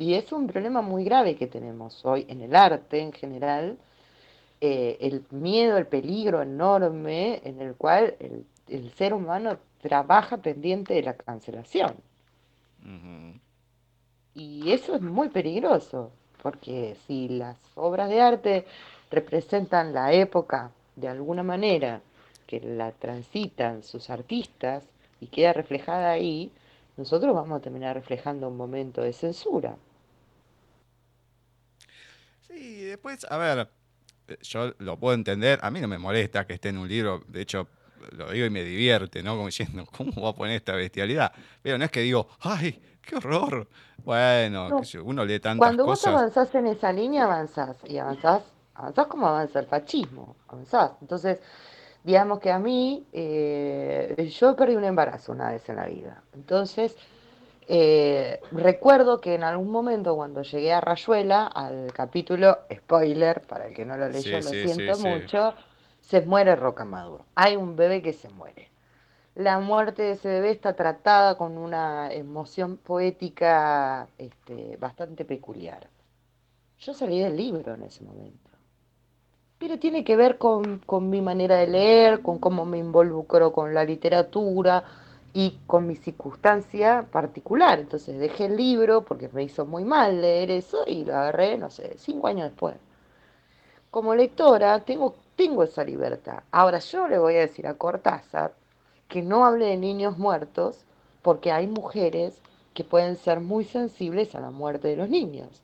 [0.00, 3.76] Y es un problema muy grave que tenemos hoy en el arte en general,
[4.58, 11.02] eh, el miedo, el peligro enorme en el cual el, ser humano trabaja pendiente de
[11.02, 11.96] la cancelación.
[14.32, 18.66] Y eso es muy peligroso, porque si las obras de arte
[19.10, 22.00] representan la época de alguna manera
[22.46, 24.88] que la transitan sus artistas,
[25.20, 26.50] y queda reflejada ahí,
[26.96, 29.76] nosotros vamos a terminar reflejando un momento de censura.
[32.52, 33.68] Sí, después, a ver,
[34.42, 37.42] yo lo puedo entender, a mí no me molesta que esté en un libro, de
[37.42, 37.68] hecho,
[38.12, 39.34] lo digo y me divierte, ¿no?
[39.34, 41.32] Como diciendo, ¿cómo va a poner esta bestialidad?
[41.62, 43.68] Pero no es que digo, ¡ay, qué horror!
[43.98, 44.68] Bueno,
[45.04, 46.04] uno lee tantas Cuando cosas.
[46.04, 48.42] Cuando vos avanzás en esa línea, avanzás, y avanzás,
[48.74, 50.92] avanzás como avanza el fascismo, avanzás.
[51.02, 51.38] Entonces,
[52.02, 56.22] digamos que a mí, eh, yo perdí un embarazo una vez en la vida.
[56.34, 56.96] Entonces,
[57.72, 63.74] eh, recuerdo que en algún momento cuando llegué a Rayuela, al capítulo, spoiler, para el
[63.74, 65.54] que no lo leyó, lo siento mucho,
[66.00, 67.24] se muere Roca Maduro.
[67.36, 68.68] Hay un bebé que se muere.
[69.36, 75.88] La muerte de ese bebé está tratada con una emoción poética este, bastante peculiar.
[76.80, 78.50] Yo salí del libro en ese momento
[79.60, 80.80] pero tiene que ver con,
[81.10, 84.82] mi manera de leer, con cómo me involucro con la literatura
[85.32, 87.78] y con mi circunstancia particular.
[87.78, 91.70] Entonces dejé el libro porque me hizo muy mal leer eso y lo agarré, no
[91.70, 92.76] sé, cinco años después.
[93.90, 96.42] Como lectora tengo, tengo esa libertad.
[96.50, 98.54] Ahora yo le voy a decir a Cortázar
[99.08, 100.84] que no hable de niños muertos
[101.22, 102.40] porque hay mujeres
[102.74, 105.62] que pueden ser muy sensibles a la muerte de los niños.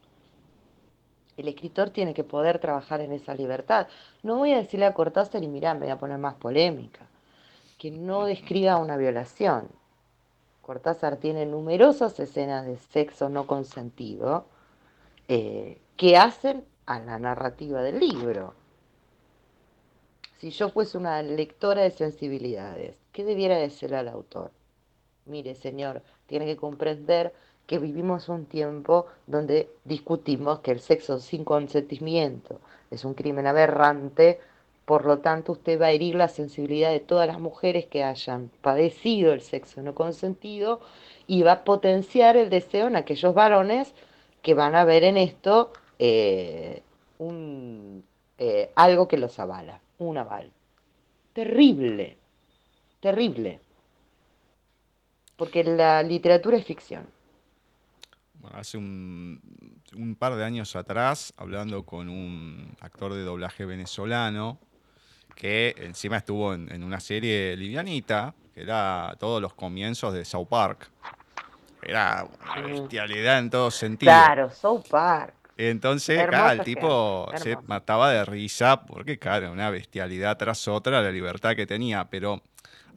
[1.36, 3.88] El escritor tiene que poder trabajar en esa libertad.
[4.22, 7.06] No voy a decirle a Cortázar y mirá, me voy a poner más polémica,
[7.78, 9.68] que no describa una violación.
[10.62, 14.46] Cortázar tiene numerosas escenas de sexo no consentido
[15.28, 18.54] eh, que hacen a la narrativa del libro.
[20.38, 24.50] Si yo fuese una lectora de sensibilidades, ¿qué debiera decir al autor?
[25.24, 27.32] Mire, señor, tiene que comprender
[27.66, 32.60] que vivimos un tiempo donde discutimos que el sexo sin consentimiento
[32.90, 34.40] es un crimen aberrante,
[34.86, 38.50] por lo tanto usted va a herir la sensibilidad de todas las mujeres que hayan
[38.62, 40.80] padecido el sexo no consentido
[41.26, 43.92] y va a potenciar el deseo en aquellos varones
[44.42, 46.82] que van a ver en esto eh,
[47.18, 48.04] un,
[48.38, 50.52] eh, algo que los avala, un aval.
[51.32, 52.16] Terrible,
[53.00, 53.60] terrible,
[55.36, 57.06] porque la literatura es ficción
[58.52, 59.40] hace un,
[60.18, 64.58] par de años atrás, hablando con un actor de doblaje venezolano,
[65.36, 70.90] que encima estuvo en, una serie livianita, que era todos los comienzos de South Park.
[71.82, 74.10] Era una bestialidad en todo sentido.
[74.10, 75.34] Claro, South Park.
[75.58, 81.54] Entonces, el tipo se mataba de risa porque, claro, una bestialidad tras otra, la libertad
[81.54, 82.42] que tenía, pero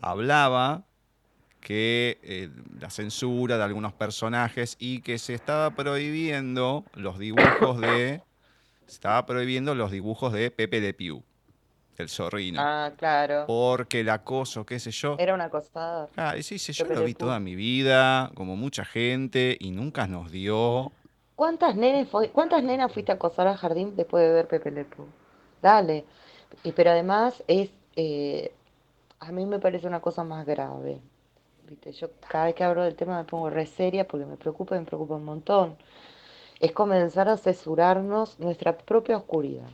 [0.02, 0.84] hablaba
[1.62, 2.49] que eh,
[2.80, 8.21] la censura de algunos personajes y que se estaba prohibiendo los dibujos de
[8.88, 11.23] se estaba prohibiendo los dibujos de Pepe de Piu,
[11.99, 12.62] el zorrino.
[12.62, 13.45] Ah, claro.
[13.47, 15.15] Porque el acoso, qué sé yo.
[15.19, 16.09] Era un acosador.
[16.15, 20.31] Ah, sí, sí, yo lo vi toda mi vida, como mucha gente, y nunca nos
[20.31, 20.91] dio.
[21.35, 24.85] ¿Cuántas, nenes ¿Cuántas nenas fuiste a acosar al jardín después de ver Pepe Le?
[25.62, 26.05] Dale.
[26.63, 28.51] Y, pero además es, eh,
[29.19, 30.99] a mí me parece una cosa más grave.
[31.91, 34.79] Yo cada vez que hablo del tema me pongo re seria porque me preocupa y
[34.79, 35.77] me preocupa un montón.
[36.59, 39.69] Es comenzar a censurarnos nuestra propia oscuridad,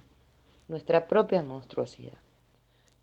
[0.68, 2.18] nuestra propia monstruosidad.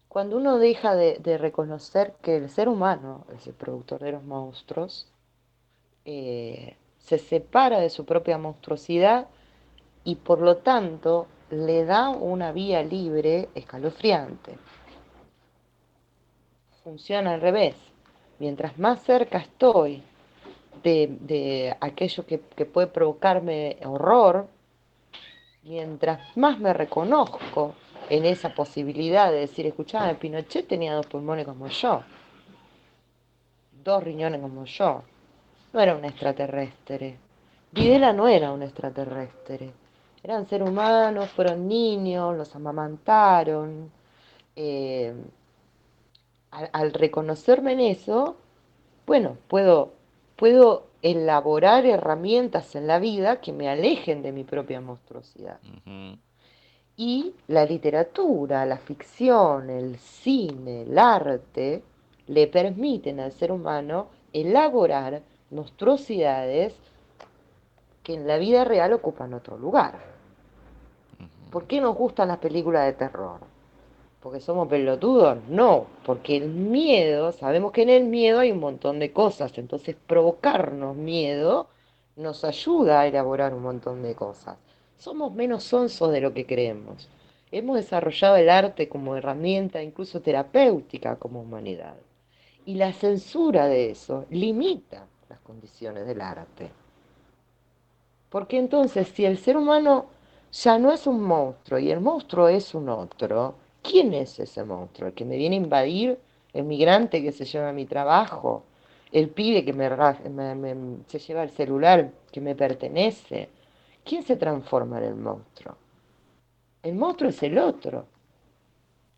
[0.08, 5.10] Cuando uno deja de, reconocer que el ser humano es el productor de los monstruos,
[6.04, 9.28] eh, se separa de su propia monstruosidad
[10.04, 14.58] y por lo tanto le da una vía libre escalofriante.
[16.84, 17.76] Funciona al revés
[18.38, 20.02] mientras más cerca estoy
[20.82, 24.48] de, aquello que, puede provocarme horror,
[25.62, 27.74] mientras más me reconozco
[28.08, 32.02] en esa posibilidad de decir, escuchame, Pinochet tenía dos pulmones como yo,
[33.84, 35.02] dos riñones como yo,
[35.72, 37.16] no era un extraterrestre.
[37.70, 39.70] Videla no era un extraterrestre.
[40.22, 43.90] Eran seres humanos, fueron niños, los amamantaron.
[44.54, 45.14] Eh,
[46.50, 48.36] al, reconocerme en eso,
[49.06, 49.94] bueno, puedo,
[50.36, 55.58] puedo elaborar herramientas en la vida que me alejen de mi propia monstruosidad.
[56.96, 61.82] Y la literatura, la ficción, el cine, el arte,
[62.28, 66.74] le permiten al ser humano elaborar monstruosidades
[68.02, 69.98] que en la vida real ocupan otro lugar.
[71.50, 73.51] ¿Por qué nos gustan las películas de terror?
[74.22, 75.38] ¿Porque somos pelotudos?
[75.48, 79.96] No, porque el miedo, sabemos que en el miedo hay un montón de cosas, entonces
[80.06, 81.66] provocarnos miedo
[82.14, 84.56] nos ayuda a elaborar un montón de cosas.
[84.96, 87.08] Somos menos sonsos de lo que creemos.
[87.50, 91.96] Hemos desarrollado el arte como herramienta incluso terapéutica como humanidad.
[92.64, 96.70] Y la censura de eso limita las condiciones del arte.
[98.30, 100.06] Porque entonces si el ser humano
[100.52, 105.08] ya no es un monstruo y el monstruo es un otro, ¿quién es ese monstruo?
[105.08, 106.18] ¿El que me viene a invadir?
[106.52, 108.64] ¿El migrante que se lleva mi trabajo?
[109.10, 109.88] ¿El pibe que me,
[111.06, 113.50] se lleva el celular que me pertenece?
[114.04, 115.76] ¿Quién se transforma en el monstruo?
[116.82, 118.06] El monstruo es el otro,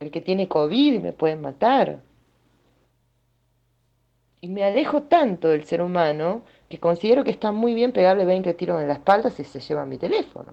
[0.01, 2.03] el que tiene COVID y me puede matar.
[4.41, 8.53] Y me alejo tanto del ser humano que considero que está muy bien pegarle 20
[8.55, 10.53] tiros en la espalda si se lleva mi teléfono.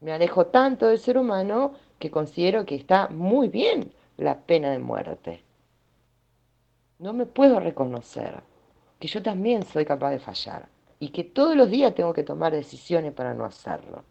[0.00, 4.78] Me alejo tanto del ser humano que considero que está muy bien la pena de
[4.78, 5.42] muerte.
[6.98, 8.42] No me puedo reconocer
[8.98, 10.68] que yo también soy capaz de fallar
[11.00, 14.04] y que todos los días tengo que tomar decisiones para no hacerlo.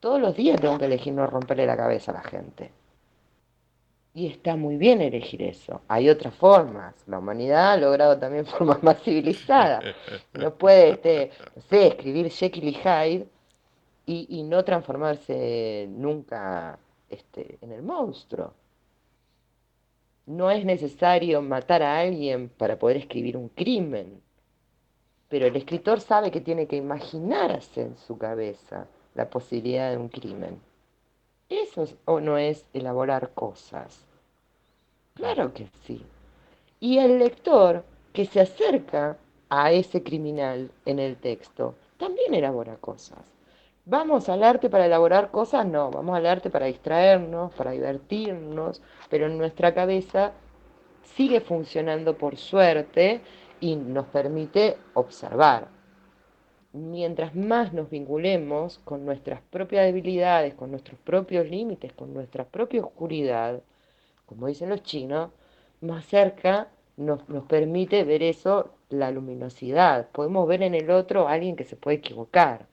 [0.00, 2.72] Todos los días tengo que elegir no romperle la cabeza a la gente.
[4.12, 5.82] Y está muy bien elegir eso.
[5.86, 6.96] Hay otras formas.
[7.06, 9.84] La humanidad ha logrado también formas más civilizadas.
[10.32, 13.28] No puede, este, no sé, escribir Jekyll Hyde
[14.04, 16.78] y no transformarse nunca
[17.14, 18.52] este, en el monstruo.
[20.26, 24.22] No es necesario matar a alguien para poder escribir un crimen
[25.34, 30.08] pero el escritor sabe que tiene que imaginarse en su cabeza la posibilidad de un
[30.08, 30.60] crimen.
[31.48, 34.04] ¿Eso o no es elaborar cosas?
[35.14, 36.06] Claro que sí.
[36.78, 39.16] Y el lector que se acerca
[39.48, 43.33] a ese criminal en el texto también elabora cosas.
[43.86, 45.66] ¿Vamos al arte para elaborar cosas?
[45.66, 50.32] No, vamos al arte para distraernos, para divertirnos, pero en nuestra cabeza
[51.02, 53.20] sigue funcionando por suerte
[53.60, 55.68] y nos permite observar.
[56.72, 62.80] Mientras más nos vinculemos con nuestras propias debilidades, con nuestros propios límites, con nuestra propia
[62.80, 63.60] oscuridad,
[64.24, 65.30] como dicen los chinos,
[65.82, 70.08] más cerca nos, nos permite ver eso, la luminosidad.
[70.10, 72.66] Podemos ver en el otro a alguien que se puede equivocar.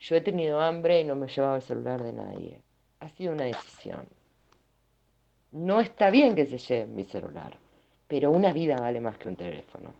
[0.00, 2.60] Yo he tenido hambre y no me he llevado el celular de nadie.
[3.00, 4.06] Ha sido una decisión.
[5.52, 7.56] No está bien que se lleve mi celular,
[8.06, 9.94] pero una vida vale más que un teléfono.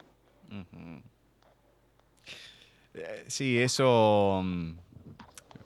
[2.95, 4.73] Eh, sí, eso mm,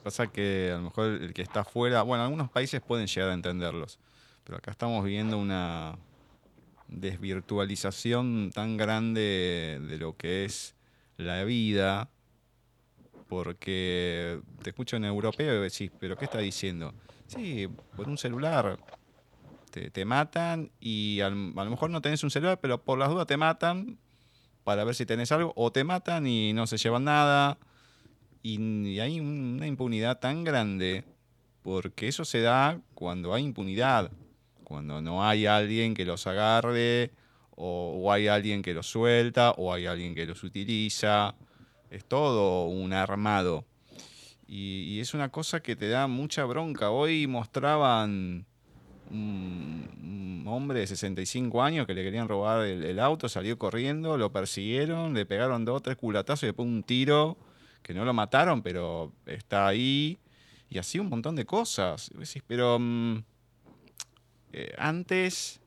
[0.03, 3.33] pasa que a lo mejor el que está afuera, bueno, algunos países pueden llegar a
[3.33, 3.99] entenderlos,
[4.43, 5.97] pero acá estamos viviendo una
[6.87, 10.75] desvirtualización tan grande de lo que es
[11.17, 12.09] la vida,
[13.33, 16.93] porque te escucho en europeo y decís, pero ¿qué está diciendo?
[17.25, 18.77] Sí, por un celular
[19.71, 23.35] te, matan y a lo mejor no tenés un celular, pero por las dudas te
[23.37, 23.97] matan
[24.63, 27.57] para ver si tenés algo, o te matan y no se llevan nada.
[28.43, 31.03] Y, hay una impunidad tan grande,
[31.63, 34.11] porque eso se da cuando hay impunidad,
[34.63, 37.09] cuando no hay alguien que los agarre,
[37.55, 41.33] o, hay alguien que los suelta, o hay alguien que los utiliza.
[41.93, 43.65] Es todo un armado.
[44.47, 46.91] y es una cosa que te da mucha bronca.
[46.91, 48.45] Hoy mostraban
[49.13, 55.13] un, hombre de 65 años que le querían robar el, auto, salió corriendo, lo persiguieron,
[55.13, 57.37] le pegaron dos tres culatazos y después un tiro
[57.81, 60.19] que no lo mataron, pero está ahí.
[60.69, 62.11] Y así un montón de cosas.
[62.47, 63.17] Pero mm,
[64.53, 65.61] eh, antes,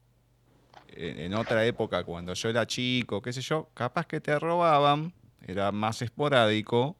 [0.88, 5.12] en, otra época, cuando yo era chico, qué sé yo, capaz que te robaban,
[5.46, 6.96] era más esporádico,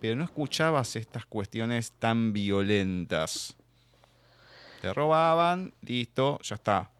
[0.00, 3.56] pero no escuchabas estas cuestiones tan violentas.
[4.80, 6.90] Te robaban, listo, ya está.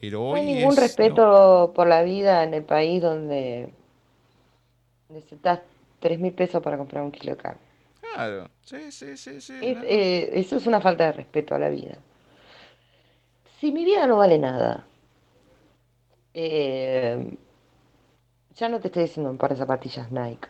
[0.00, 3.70] Pero hoy no hay ningún respeto por la vida en el país donde
[5.08, 5.60] necesitas
[6.00, 7.60] tres mil pesos para comprar un kilo de carne.
[8.00, 9.54] Claro, sí, sí, sí, sí.
[9.60, 11.98] Es- eh, eso es una falta de respeto a la vida.
[13.60, 14.86] Si mi vida no vale nada,
[16.34, 17.36] eh,
[18.56, 20.48] ya no te estoy diciendo un par de zapatillas Nike.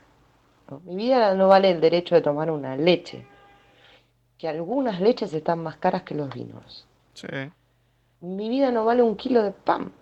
[0.70, 0.80] ¿no?
[0.84, 3.26] Mi vida no vale el derecho de tomar una leche,
[4.38, 6.86] que algunas leches están más caras que los vinos.
[7.14, 7.26] Sí.
[8.20, 9.92] Mi vida no vale un kilo de pan.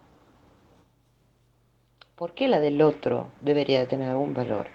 [2.14, 4.68] ¿Por qué la del otro debería de tener algún valor?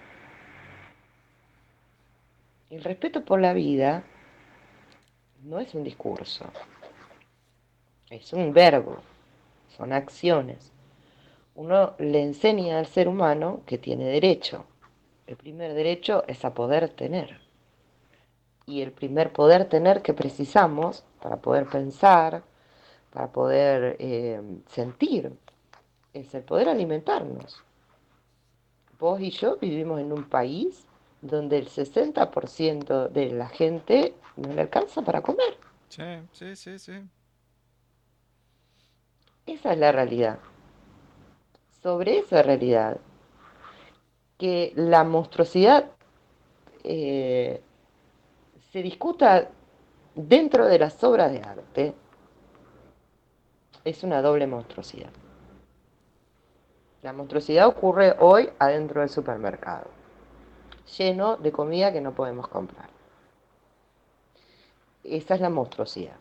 [2.68, 4.04] El respeto por la vida
[5.42, 6.44] no es un discurso,
[8.10, 8.98] es un verbo,
[9.76, 10.70] son acciones.
[11.54, 14.64] Uno le enseña al ser humano que tiene derecho.
[15.26, 17.40] El primer derecho es a poder tener.
[18.66, 22.42] Y el primer poder tener que precisamos para poder pensar,
[23.12, 25.32] para poder eh, sentir,
[26.12, 27.62] es el poder alimentarnos.
[28.98, 30.86] Vos y yo vivimos en un país
[31.22, 35.56] donde el 60% de la gente no le alcanza para comer.
[35.88, 36.92] Sí, sí, sí, sí.
[39.46, 40.38] Esa es la realidad.
[41.82, 42.98] Sobre esa realidad,
[44.38, 45.90] que la monstruosidad
[46.84, 47.62] eh,
[48.72, 49.48] se discuta
[50.14, 51.94] dentro de las obras de arte,
[53.84, 55.10] es una doble monstruosidad.
[57.02, 59.86] La monstruosidad ocurre hoy adentro del supermercado,
[60.98, 62.90] lleno de comida que no podemos comprar.
[65.02, 66.16] Esa es la monstruosidad.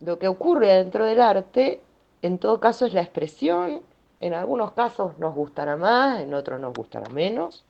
[0.00, 1.80] Lo que ocurre adentro del arte,
[2.20, 3.82] en todo caso, es la expresión.
[4.22, 7.64] En algunos casos nos gustará más, en otros nos gustará menos.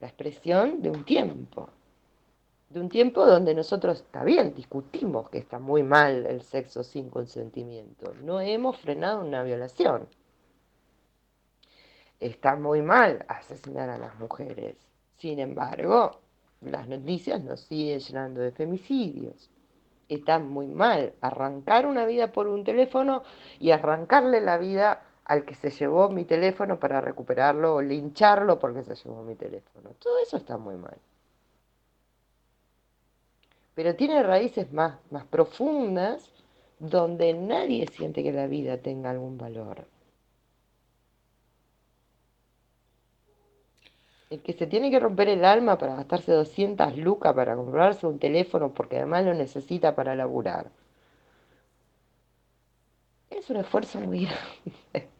[0.00, 1.68] La expresión de un tiempo.
[2.70, 7.10] De un tiempo donde nosotros, está bien, discutimos que está muy mal el sexo sin
[7.10, 8.14] consentimiento.
[8.22, 10.08] No hemos frenado una violación.
[12.18, 14.76] Está muy mal asesinar a las mujeres.
[15.18, 16.18] Sin embargo,
[16.62, 19.50] las noticias nos siguen llenando de femicidios.
[20.08, 23.22] Está muy mal arrancar una vida por un teléfono
[23.60, 28.82] y arrancarle la vida al que se llevó mi teléfono para recuperarlo o lincharlo porque
[28.82, 29.90] se llevó mi teléfono.
[29.98, 30.96] Todo eso está muy mal.
[33.74, 36.30] Pero tiene raíces más, más profundas
[36.78, 39.86] donde nadie siente que la vida tenga algún valor.
[44.30, 48.18] El que se tiene que romper el alma para gastarse 200 lucas para comprarse un
[48.18, 50.70] teléfono porque además lo necesita para laburar.
[53.30, 54.24] Es un esfuerzo muy
[54.92, 55.11] grande.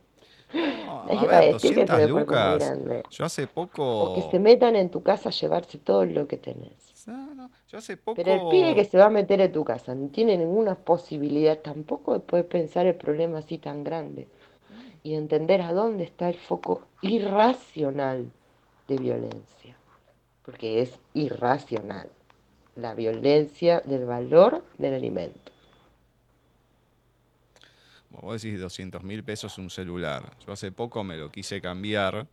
[0.53, 2.47] No, Nadie a va a ver, decir que es un 200 esfuerzo muy
[2.87, 3.09] lucas.
[3.11, 3.47] Yo hace
[3.95, 4.31] O que poco.
[4.31, 6.95] se metan en tu casa a llevarse todo lo que tenés.
[7.07, 8.15] No, no, yo hace poco.
[8.15, 11.59] Pero el pibe que se va a meter en tu casa no tiene ninguna posibilidad
[11.59, 14.29] tampoco de poder pensar el problema así tan grande
[15.03, 18.31] y entender a dónde está el foco irracional
[18.89, 19.77] de violencia.
[20.45, 22.09] Porque es irracional
[22.77, 25.52] la violencia del valor del alimento.
[28.21, 30.37] Vos decís 200 mil pesos un celular.
[30.47, 32.27] Yo hace poco me lo quise cambiar,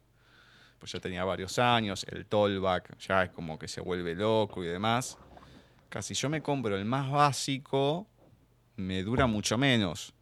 [0.77, 4.67] pues ya tenía varios años, el tollback ya es como que se vuelve loco y
[4.67, 5.17] demás.
[5.89, 8.07] Casi yo me compro el más básico,
[8.75, 10.13] me dura mucho menos.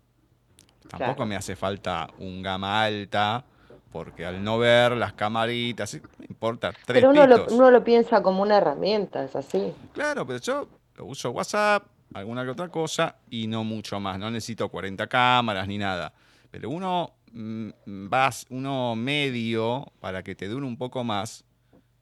[0.88, 1.26] Tampoco Claro.
[1.26, 3.44] me hace falta un gama alta,
[3.92, 8.22] porque al no ver las camaritas, me importa tres Pero uno lo, uno lo piensa
[8.24, 9.74] como una herramienta, es así.
[9.94, 14.18] Claro, pero yo lo uso WhatsApp, alguna que otra cosa y no mucho más.
[14.20, 16.14] No necesito 40 cámaras ni nada.
[16.52, 17.70] Pero uno mm,
[18.10, 21.44] vas, uno medio para que te dure un poco más.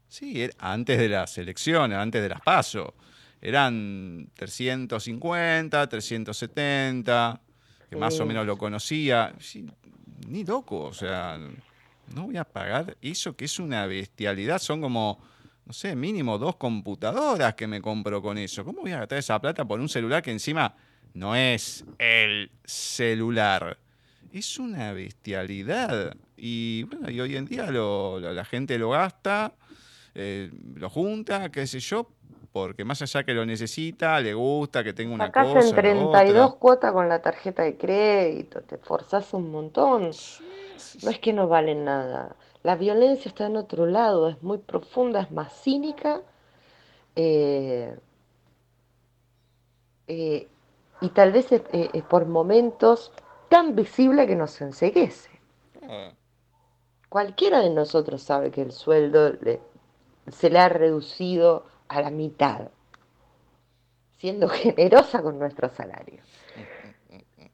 [0.07, 2.93] Sí, era antes de las elecciones, antes de las PASO.
[3.41, 7.41] Eran 350, 370,
[7.89, 8.25] que más o Sí.
[8.25, 9.33] menos lo conocía.
[9.39, 9.65] Sí,
[10.27, 11.37] ni loco, o sea,
[12.13, 14.59] no voy a pagar eso que es una bestialidad.
[14.59, 15.19] Son como,
[15.65, 18.63] no sé, mínimo dos computadoras que me compro con eso.
[18.63, 20.75] ¿Cómo voy a gastar esa plata por un celular que encima
[21.13, 23.77] no es el celular?
[24.31, 26.15] Es una bestialidad.
[26.37, 29.53] Y bueno, y hoy en día lo- lo- la gente lo gasta,
[30.13, 32.09] eh, lo junta, qué sé yo,
[32.51, 35.81] porque más allá que lo necesita, le gusta, que tenga una Sacás cosa, en la
[35.81, 36.59] 32 otra.
[36.59, 40.11] cuotas con la tarjeta de crédito, te forzás un montón.
[41.01, 42.35] No es que no valen nada.
[42.65, 46.21] La violencia está en otro lado, es muy profunda, es más cínica
[47.15, 47.95] eh,
[50.07, 50.47] eh,
[50.99, 53.11] y tal vez es, eh, es por momentos
[53.49, 55.29] tan visible que nos enceguece.
[55.83, 56.11] Ah,
[57.09, 59.61] Cualquiera de nosotros sabe que el sueldo le-
[60.27, 62.69] se le ha reducido a la mitad,
[64.17, 66.21] siendo generosa con nuestro salario,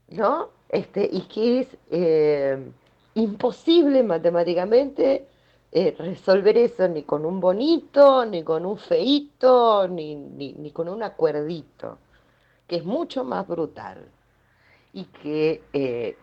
[0.07, 0.49] ¿no?
[0.69, 2.71] Este, y que es eh,
[3.15, 5.27] imposible matemáticamente
[5.71, 11.01] eh, resolver eso ni con un bonito, ni con un feito, ni, ni, con un
[11.03, 11.97] acuerdito,
[12.67, 14.09] que es mucho más brutal.
[14.93, 16.17] Y que eh,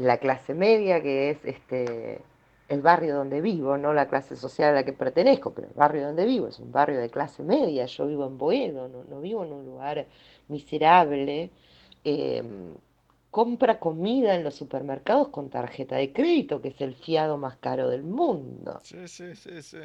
[0.00, 2.20] la clase media, que es este,
[2.68, 6.06] el barrio donde vivo, no la clase social a la que pertenezco, pero el barrio
[6.06, 9.52] donde vivo es un barrio de clase media, yo vivo en Boedo, no, vivo en
[9.52, 10.06] un lugar
[10.48, 11.50] miserable.
[12.04, 12.74] Em,
[13.30, 17.88] compra comida en los supermercados con tarjeta de crédito, que es el fiado más caro
[17.88, 18.80] del mundo.
[18.82, 19.78] Sí, sí, sí, sí.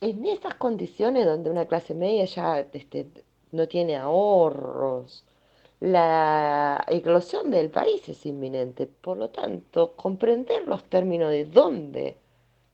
[0.00, 3.08] En esas condiciones donde una clase media ya este,
[3.52, 5.24] no tiene ahorros,
[5.80, 8.86] la eclosión del país es inminente.
[8.86, 12.16] Por lo tanto, comprender los términos de dónde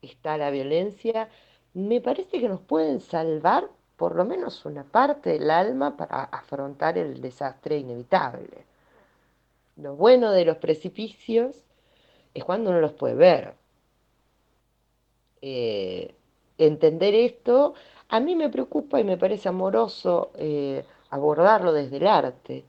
[0.01, 1.29] está la violencia
[1.73, 6.97] me parece que nos pueden salvar por lo menos una parte del alma para afrontar
[6.97, 8.65] el desastre inevitable.
[9.77, 11.55] Lo bueno de los precipicios
[12.33, 13.53] es cuando uno los puede ver.
[15.41, 16.13] Eh,
[16.57, 17.73] entender esto,
[18.09, 22.63] a mí me preocupa y me parece amoroso eh, abordarlo desde el arte.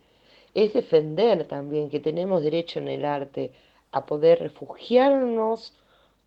[0.54, 3.52] Es defender también que tenemos derecho en el arte
[3.90, 5.74] a poder refugiarnos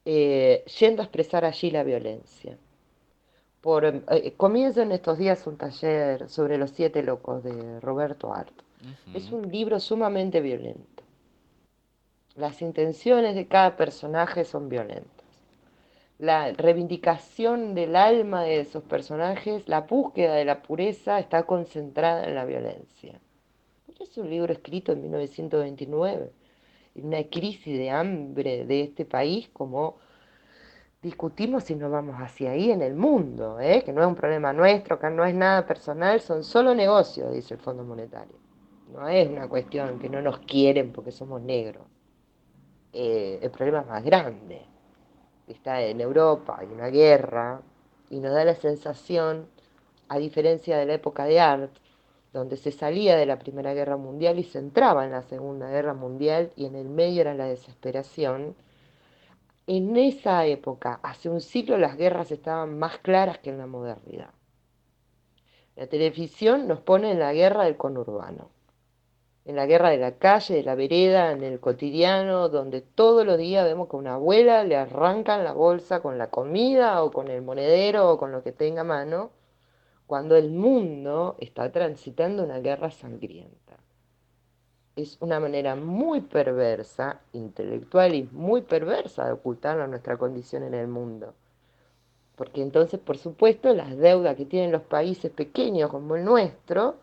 [0.05, 2.57] eh, yendo a expresar allí la violencia.
[3.61, 4.03] Por,
[4.37, 8.31] comienzo en estos días un taller sobre los siete locos de Roberto
[9.13, 11.03] Es un libro sumamente violento.
[12.35, 15.25] Las intenciones de cada personaje son violentas.
[16.17, 22.35] La reivindicación del alma de esos personajes, la búsqueda de la pureza está concentrada en
[22.35, 23.19] la violencia.
[23.99, 26.31] Es un libro escrito en 1929,
[26.95, 29.97] en una crisis de hambre de este país como
[31.01, 33.83] discutimos si no vamos hacia ahí en el mundo, ¿eh?
[33.83, 37.53] que no es un problema nuestro, que no es nada personal, son solo negocios, dice
[37.53, 38.44] el Fondo Monetario.
[38.91, 41.83] No es una cuestión que no nos quieren porque somos negros.
[42.93, 44.61] Eh, el problema es más grande.
[45.47, 47.61] Está en Europa, hay una guerra,
[48.09, 49.47] y nos da la sensación,
[50.07, 51.71] a diferencia de la época de Art,
[52.31, 55.93] donde se salía de la Primera Guerra Mundial y se entraba en la Segunda Guerra
[55.93, 58.55] Mundial y en el medio era la desesperación,
[59.67, 64.29] en esa época, hace un siglo, las guerras estaban más claras que en la modernidad.
[65.75, 68.54] La televisión nos pone en la guerra del conurbano
[69.45, 73.37] en la guerra de la calle, de la vereda, en el cotidiano, donde todos los
[73.37, 77.27] días vemos que a una abuela le arrancan la bolsa con la comida o con
[77.27, 79.29] el monedero o con lo que tenga a mano,
[80.07, 83.77] cuando el mundo está transitando una guerra sangrienta.
[84.95, 90.87] Es una manera muy perversa, intelectual y muy perversa de ocultar nuestra condición en el
[90.87, 91.35] mundo.
[92.35, 96.95] Porque entonces, por supuesto, las deudas que tienen los países pequeños como el nuestro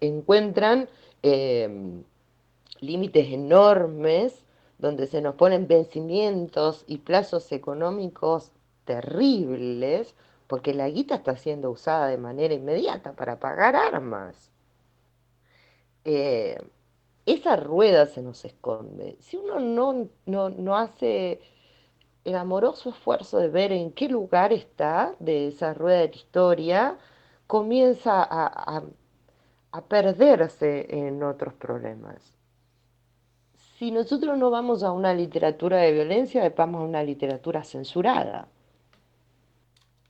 [0.00, 0.88] encuentran
[1.22, 2.04] Em,
[2.80, 4.44] límites enormes,
[4.78, 8.52] donde se nos ponen vencimientos y plazos económicos
[8.84, 10.14] terribles,
[10.46, 14.50] porque la guita está siendo usada de manera inmediata para pagar armas.
[16.04, 16.58] Eh,
[17.26, 19.16] esa rueda se nos esconde.
[19.20, 21.40] Si uno no, no, hace
[22.24, 26.98] el amoroso esfuerzo de ver en qué lugar está de esa rueda de la historia,
[27.46, 28.84] comienza a
[29.82, 32.36] perderse en otros problemas.
[33.78, 38.48] Si nosotros no vamos a una literatura de violencia, vamos a una literatura censurada,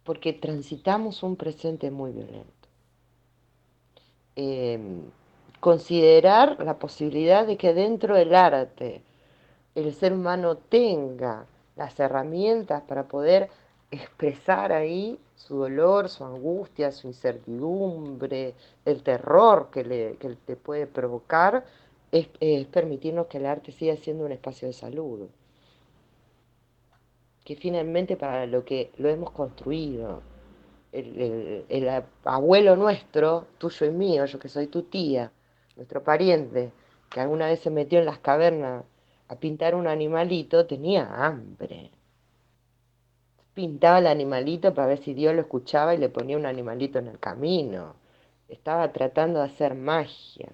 [0.05, 2.69] porque transitamos un presente muy violento.
[4.37, 5.03] Em,
[5.61, 9.03] considerar la posibilidad de que dentro del arte
[9.75, 13.51] el ser humano tenga las herramientas para poder
[13.91, 21.64] expresar ahí su dolor, su angustia, su incertidumbre, el terror que le, que puede provocar,
[22.11, 22.28] es,
[22.68, 25.28] permitirnos que el arte siga siendo un espacio de salud.
[27.45, 30.22] Que finalmente para lo que lo hemos construido,
[30.93, 35.30] el, el abuelo nuestro, tuyo y mío, yo que soy tu tía,
[35.76, 36.72] nuestro pariente,
[37.11, 38.84] que alguna vez se metió en las cavernas
[39.28, 41.91] a pintar un animalito, tenía hambre
[43.57, 47.09] pintaba el animalito para ver si Dios lo escuchaba y le ponía un animalito en
[47.09, 47.94] el camino.
[48.50, 50.50] Estaba tratando de hacer magia.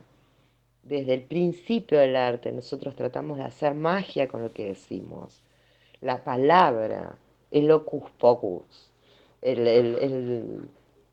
[0.84, 5.42] Desde el principio del arte nosotros tratamos de hacer magia con lo que decimos.
[6.00, 7.16] La palabra,
[7.50, 8.92] el locus pocus,
[9.40, 9.66] el,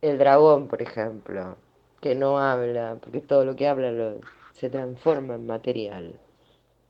[0.02, 1.58] el, dragón, por ejemplo,
[2.02, 4.14] que no habla, porque todo lo que habla
[4.54, 6.20] se transforma en material.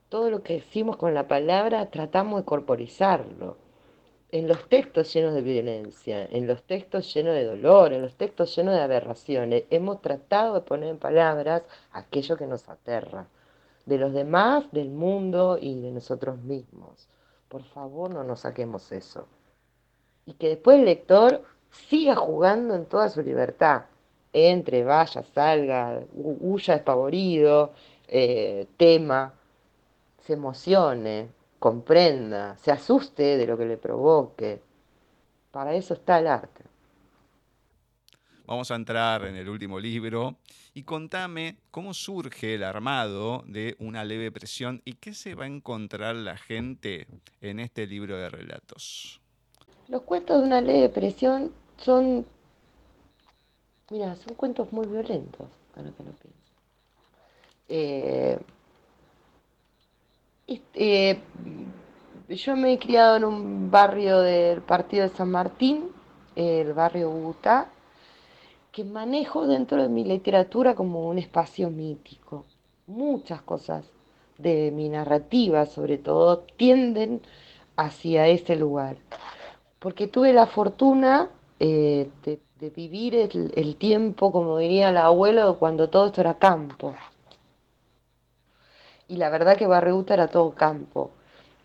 [0.09, 3.68] Todo lo que decimos con la palabra tratamos de corporizarlo
[4.32, 8.55] en los textos llenos de violencia, en los textos llenos de dolor, en los textos
[8.55, 13.27] llenos de aberraciones, hemos tratado de poner en palabras aquello que nos aterra,
[13.86, 17.07] de los demás, del mundo y de nosotros mismos.
[17.47, 19.25] Por favor, no nos saquemos eso.
[20.27, 23.86] Y que después el lector siga jugando en toda su libertad.
[24.32, 27.71] Entre, vaya, salga, huya despavorido,
[28.07, 29.34] eh, tema,
[30.19, 31.30] se emocione,
[31.60, 34.62] comprenda, se asuste de lo que le provoque.
[35.51, 36.64] Para eso está el arte.
[38.45, 40.38] Vamos a entrar en el último libro
[40.74, 45.47] y contame cómo surge el armado de una leve presión y qué se va a
[45.47, 47.07] encontrar la gente
[47.41, 49.22] en este libro de relatos.
[49.88, 52.26] Los cuentos de una leve presión son,
[53.91, 56.53] mira, son cuentos muy violentos, a lo que no pienso.
[57.68, 58.39] Eh,
[60.73, 61.19] eh,
[62.29, 65.89] yo me he criado en un barrio del partido de San Martín,
[66.35, 67.69] el barrio Bogotá,
[68.71, 72.45] que manejo dentro de mi literatura como un espacio mítico.
[72.87, 73.85] Muchas cosas
[74.37, 77.21] de mi narrativa, sobre todo, tienden
[77.75, 78.97] hacia ese lugar.
[79.79, 81.29] Porque tuve la fortuna
[81.59, 82.39] eh, de,
[82.69, 86.93] vivir el, el, tiempo, como diría el abuelo, cuando todo esto era campo.
[89.10, 91.12] Y la verdad que Barreuta era todo campo.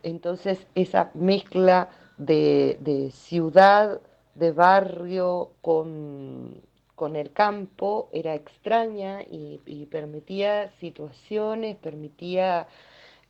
[0.03, 1.89] Entonces esa mezcla
[2.19, 4.01] de, de ciudad,
[4.35, 6.61] de barrio con
[6.95, 12.69] con el campo era extraña y, permitía situaciones, permitía,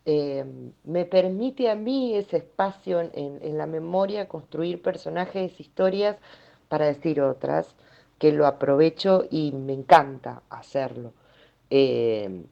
[0.05, 0.45] eh,
[0.85, 6.17] me permite a mí ese espacio en, la memoria construir personajes, historias
[6.69, 7.75] para decir otras,
[8.19, 11.12] que lo aprovecho y me encanta hacerlo.
[11.71, 12.45] Eh,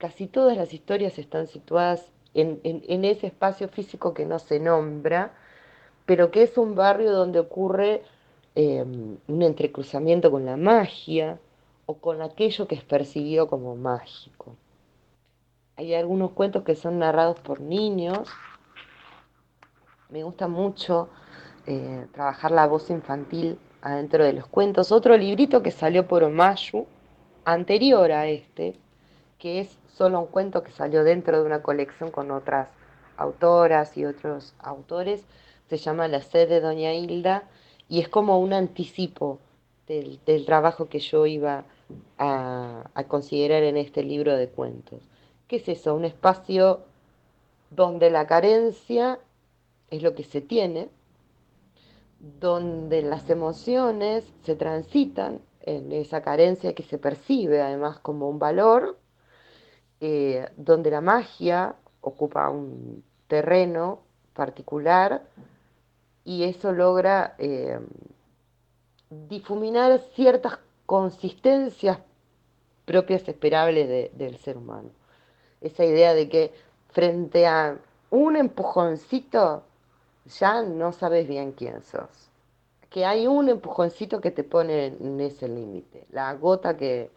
[0.00, 5.32] casi todas las historias están situadas en ese espacio físico que no se nombra,
[6.06, 8.02] pero que es un barrio donde ocurre
[8.56, 11.38] Em, un entrecruzamiento con la magia
[11.86, 14.56] o con aquello que es percibido como mágico.
[15.76, 18.28] Hay algunos cuentos que son narrados por niños.
[20.08, 21.08] Me gusta mucho
[21.66, 24.90] eh, trabajar la voz infantil adentro de los cuentos.
[24.90, 26.86] Otro librito que salió por Omayu,
[27.44, 28.76] anterior a este,
[29.38, 32.68] que es solo un cuento que salió dentro de una colección con otras
[33.16, 35.24] autoras y otros autores,
[35.68, 37.44] se llama La sed de Doña Hilda
[37.88, 39.38] y es como un anticipo
[39.86, 41.64] del, trabajo que yo iba
[42.18, 45.02] a, considerar en este libro de cuentos.
[45.48, 45.94] ¿Qué es eso?
[45.94, 46.80] Un espacio
[47.70, 49.18] donde la carencia
[49.90, 50.88] es lo que se tiene,
[52.20, 58.96] donde las emociones se transitan en esa carencia que se percibe además como un valor,
[60.00, 64.00] eh, donde la magia ocupa un terreno
[64.34, 65.22] particular
[66.24, 67.78] y eso logra eh,
[69.10, 71.98] difuminar ciertas consistencias
[72.84, 74.90] propias esperables del ser humano.
[75.60, 76.52] Esa idea de que
[76.88, 77.78] frente a
[78.10, 79.62] un empujoncito
[80.38, 82.30] ya no sabes bien quién sos.
[82.88, 87.10] Que hay un empujoncito que te pone en ese límite, la gota que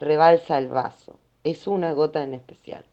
[0.00, 1.14] rebalsa el vaso.
[1.42, 2.84] Es una gota en especial.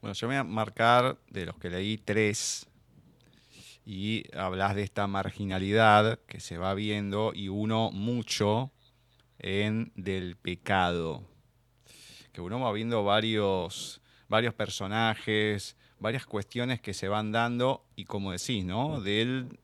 [0.00, 2.66] Bueno, yo voy a marcar de los que leí tres
[3.84, 8.70] y hablas de esta marginalidad que se va viendo y uno mucho
[9.38, 11.22] en del pecado.
[12.32, 18.32] Que uno va viendo varios, varios personajes, varias cuestiones que se van dando y como
[18.32, 19.02] decís, ¿no?
[19.02, 19.58] Del,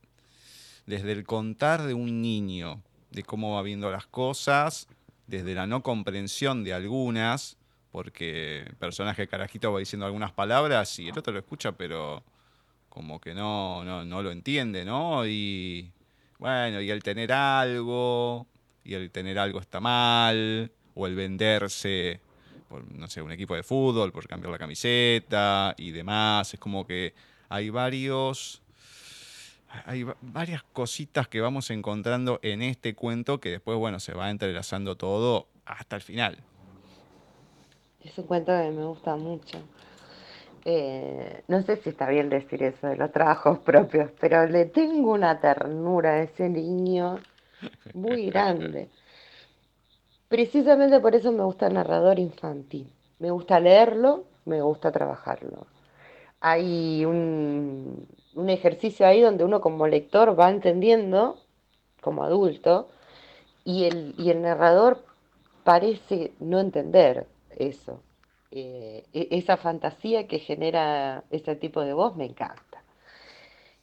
[0.85, 4.89] desde el contar de un niño, de cómo va viendo las cosas,
[5.27, 7.57] desde la no comprensión de algunas,
[7.91, 12.23] porque el personaje carajito va diciendo algunas palabras y el otro lo escucha, pero
[12.89, 15.27] como que no, no, lo entiende, ¿no?
[15.27, 15.93] Y
[16.39, 18.47] bueno, y el tener algo,
[18.85, 22.21] y el tener algo está mal, o el venderse
[22.69, 26.53] por, no sé, un equipo de fútbol, por cambiar la camiseta y demás.
[26.55, 27.15] Es como que
[27.49, 28.63] hay varios.
[29.85, 34.97] Hay varias cositas que vamos encontrando en este cuento que después, bueno, se va entrelazando
[34.97, 36.39] todo hasta el final.
[38.03, 39.59] Es un cuento que me gusta mucho.
[40.65, 45.13] Eh, no sé si está bien decir eso de los trabajos propios, pero le tengo
[45.13, 47.21] una ternura a ese niño
[47.95, 48.89] muy grande.
[50.29, 52.91] Precisamente por eso me gusta el narrador infantil.
[53.19, 55.67] Me gusta leerlo, me gusta trabajarlo.
[56.41, 61.39] Hay un, un ejercicio ahí donde uno como lector va entendiendo,
[62.01, 62.89] como adulto,
[63.65, 65.05] y el, y el narrador
[65.65, 67.27] parece no entender
[67.57, 68.01] eso.
[68.53, 72.83] Eh, e-, esa fantasía que genera ese tipo de voz me encanta.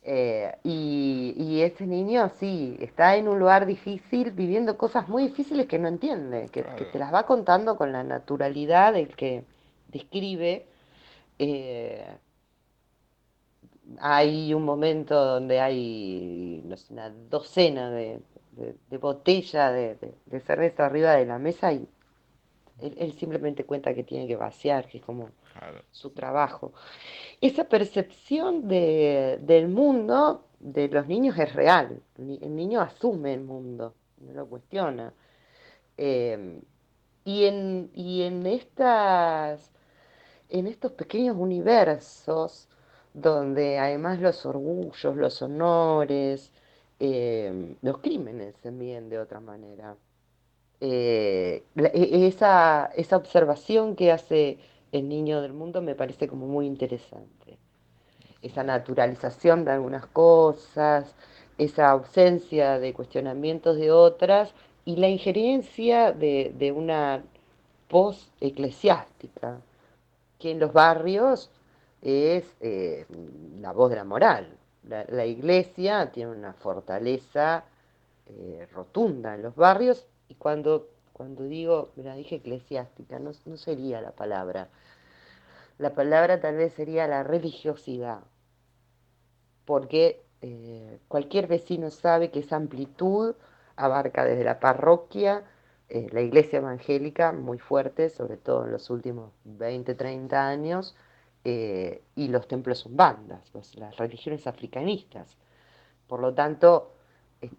[0.06, 5.80] Eh, y, ese niño sí, está en un lugar difícil, viviendo cosas muy difíciles que
[5.80, 9.44] no entiende, que, te las va contando con la naturalidad del que
[9.88, 10.66] describe,
[11.40, 12.06] eh,
[14.00, 18.20] hay un momento donde hay una docena de,
[19.00, 21.88] botellas de, cerveza arriba de la mesa y
[22.82, 25.30] él, simplemente cuenta que tiene que vaciar, que es como
[25.92, 26.74] su trabajo.
[27.40, 32.02] Esa percepción del mundo de los niños es real.
[32.18, 35.14] El niño asume el mundo, no lo cuestiona.
[35.98, 36.60] Eh,
[37.26, 39.72] y, en, y en, estas,
[40.50, 42.68] en estos pequeños universos,
[43.14, 46.52] donde además los orgullos, los honores,
[47.00, 49.96] eh, los crímenes se miden de otra manera.
[50.82, 54.58] Eh, e, esa, esa observación que hace
[54.92, 57.58] el niño del mundo me parece como muy interesante.
[58.42, 61.16] Esa naturalización de algunas cosas,
[61.58, 64.54] esa ausencia de cuestionamientos de otras
[64.86, 67.24] y la injerencia de, una
[67.90, 69.62] voz eclesiástica,
[70.40, 71.50] que en los barrios
[72.04, 73.06] es eh,
[73.60, 74.58] la voz de la moral.
[74.84, 77.64] La, iglesia tiene una fortaleza
[78.28, 84.02] eh, rotunda en los barrios y cuando, cuando digo, me la dije eclesiástica, no, sería
[84.02, 84.68] la palabra.
[85.78, 88.20] La palabra tal vez sería la religiosidad,
[89.64, 93.36] porque eh, cualquier vecino sabe que esa amplitud
[93.78, 95.44] abarca desde la parroquia,
[96.12, 100.96] la iglesia evangélica, muy fuerte, sobre todo en los últimos 20, 30 años,
[101.44, 105.38] eh, y los templos umbandas, las religiones africanistas.
[106.08, 106.92] Por lo tanto,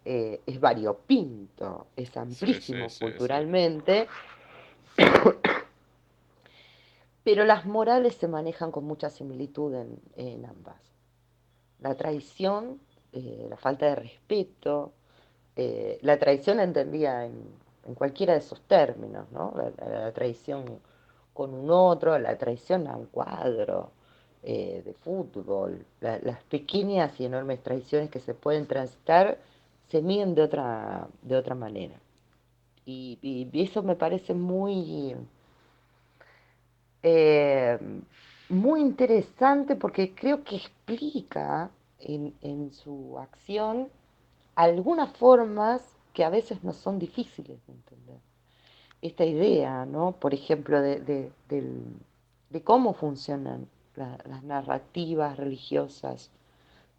[0.04, 4.08] eh, es variopinto, es amplísimo culturalmente,
[7.24, 9.74] pero las morales se manejan con mucha similitud
[10.16, 10.80] en, ambas.
[11.80, 12.80] La traición,
[13.12, 14.92] la falta de respeto,
[15.56, 17.64] eh, la traición entendía en,
[17.94, 19.54] cualquiera de esos términos, ¿no?
[19.78, 20.80] La, traición
[21.34, 23.90] con un otro, la traición a un cuadro
[24.42, 29.38] eh, de fútbol, las pequeñas y enormes traiciones que se pueden transitar
[29.88, 31.94] se miden de otra, de otra manera.
[32.86, 35.16] Y, eso me parece muy,
[37.02, 37.78] eh,
[38.48, 43.88] muy interesante porque creo que explica en, en su acción
[44.54, 45.82] algunas formas
[46.12, 48.33] que a veces no son difíciles de entender.
[49.04, 50.12] Esta idea, ¿no?
[50.12, 51.30] Por ejemplo, de,
[52.64, 56.30] cómo funcionan las narrativas religiosas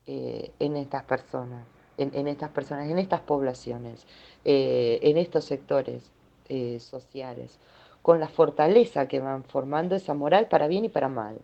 [0.05, 1.65] eh, en estas personas,
[1.97, 4.05] en, estas personas, en estas poblaciones,
[4.43, 6.11] eh, en estos sectores
[6.47, 7.57] eh, sociales,
[8.03, 11.41] con la fortaleza que van formando esa moral para bien y para mal.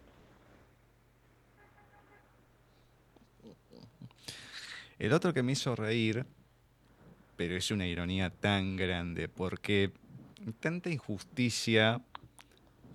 [4.99, 6.23] El otro que me hizo reír,
[7.35, 9.91] pero es una ironía tan grande, porque
[10.59, 12.01] tanta injusticia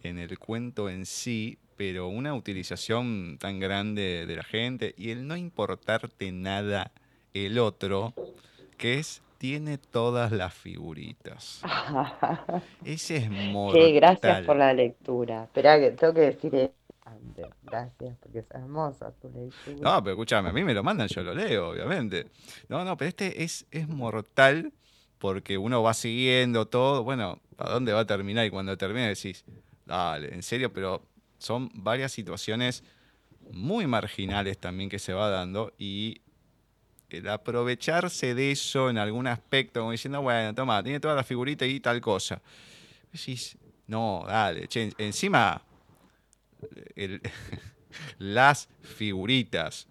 [0.02, 5.26] en el cuento en sí, pero una utilización tan grande de la gente y el
[5.26, 6.92] no importarte nada
[7.34, 8.14] el otro,
[8.78, 11.60] que es tiene todas las figuritas.
[12.84, 13.82] Ese es mortal.
[13.82, 15.44] Sí, gracias por la lectura.
[15.44, 16.72] Espera que tengo que decir
[17.62, 19.78] Gracias, porque es hermosa tu lectura.
[19.80, 22.26] No, pero escúchame, a mí me lo mandan, yo lo leo, obviamente.
[22.68, 24.72] No, no, pero este es, es mortal
[25.18, 27.02] porque uno va siguiendo todo.
[27.04, 28.46] Bueno, ¿a dónde va a terminar?
[28.46, 29.44] Y cuando termina decís,
[29.84, 31.02] dale, en serio, pero
[31.38, 32.82] son varias situaciones
[33.50, 36.20] muy marginales también que se va dando y
[37.10, 41.64] el aprovecharse de eso en algún aspecto, como diciendo, bueno, toma, tiene toda la figurita
[41.64, 42.42] y tal cosa.
[43.12, 43.56] Decís,
[43.86, 45.62] no, dale, encima
[48.18, 49.86] las figuritas.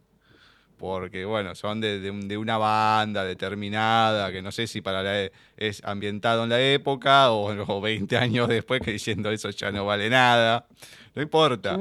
[0.77, 5.81] Porque, bueno, son de, una banda determinada, que no sé si para la, e, es
[5.85, 10.65] ambientado en la época o, 20 años después, que diciendo eso ya no vale nada.
[11.13, 11.77] No importa.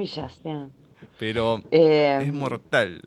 [1.19, 3.03] Pero eh, es mortal.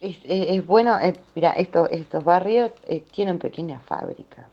[0.00, 4.46] Es, bueno, eh, mira, estos, estos barrios eh, tienen pequeñas fábricas.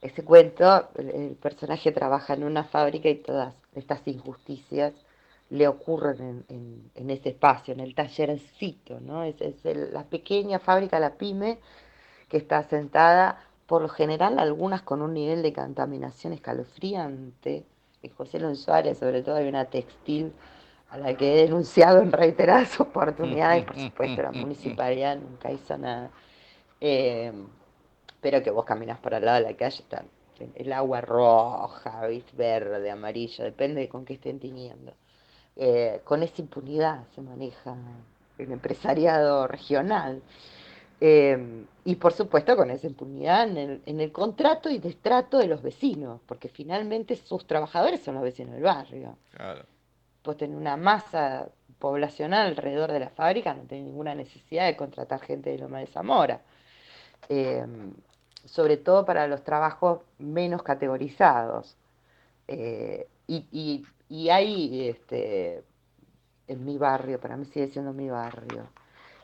[0.00, 4.92] Ese cuento, el personaje trabaja en una fábrica y todas estas injusticias
[5.52, 9.22] le ocurren en, ese espacio, en el tallercito, ¿no?
[9.22, 11.58] Es, la pequeña fábrica, la pyme,
[12.30, 17.66] que está asentada, por lo general, algunas con un nivel de contaminación escalofriante.
[18.02, 20.32] En José Luis Suárez, sobre todo, hay una textil
[20.88, 26.10] a la que he denunciado en reiteradas oportunidades, por supuesto, la municipalidad nunca hizo nada.
[26.80, 27.30] Eh,
[28.22, 30.02] pero que vos caminas por al lado de la calle, está
[30.54, 34.94] el agua roja, verde, amarillo, depende de con qué estén tiñendo.
[35.56, 37.76] Eh, con esa impunidad se maneja
[38.38, 40.22] el empresariado regional.
[41.00, 46.20] Eh, y por supuesto con esa impunidad en el, contrato y destrato de los vecinos,
[46.26, 49.16] porque finalmente sus trabajadores son los vecinos del barrio.
[50.22, 51.48] pues tenés una masa
[51.80, 55.86] poblacional alrededor de la fábrica, no tenés ninguna necesidad de contratar gente de Loma de
[55.86, 56.40] Zamora.
[57.28, 57.66] Eh,
[58.44, 61.76] sobre todo para los trabajos menos categorizados.
[62.48, 63.84] Eh, y, y,
[64.30, 65.64] hay este,
[66.48, 68.68] en mi barrio, para mí sigue siendo mi barrio,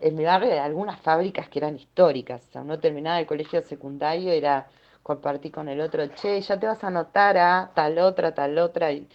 [0.00, 4.32] en mi barrio algunas fábricas que eran históricas, o sea, uno terminaba el colegio secundario
[4.32, 4.68] era
[5.02, 8.92] compartir con el otro, che, ya te vas a anotar a tal otra, tal otra,
[8.92, 9.08] y,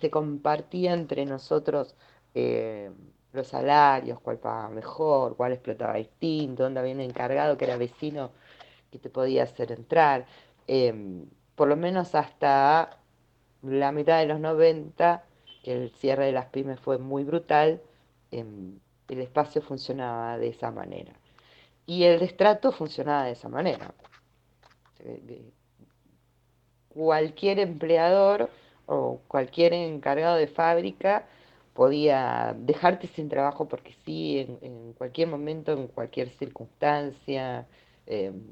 [0.00, 1.94] se compartía entre nosotros
[2.34, 2.90] eh,
[3.32, 8.30] los salarios, cuál pagaba mejor, cuál explotaba distinto, dónde había un encargado que era vecino
[8.90, 10.26] que te podía hacer entrar.
[10.66, 12.98] Em, por lo menos hasta
[13.62, 15.24] la mitad de los 90,
[15.62, 17.80] que el cierre de las pymes fue muy brutal,
[18.30, 18.78] em,
[19.08, 21.12] el espacio funcionaba de esa manera.
[21.86, 23.94] Y el destrato funcionaba de esa manera.
[26.90, 28.50] Cualquier empleador
[28.86, 31.26] o cualquier encargado de fábrica
[31.74, 37.66] podía dejarte sin trabajo porque sí, en, cualquier momento, en cualquier circunstancia,
[38.06, 38.42] em,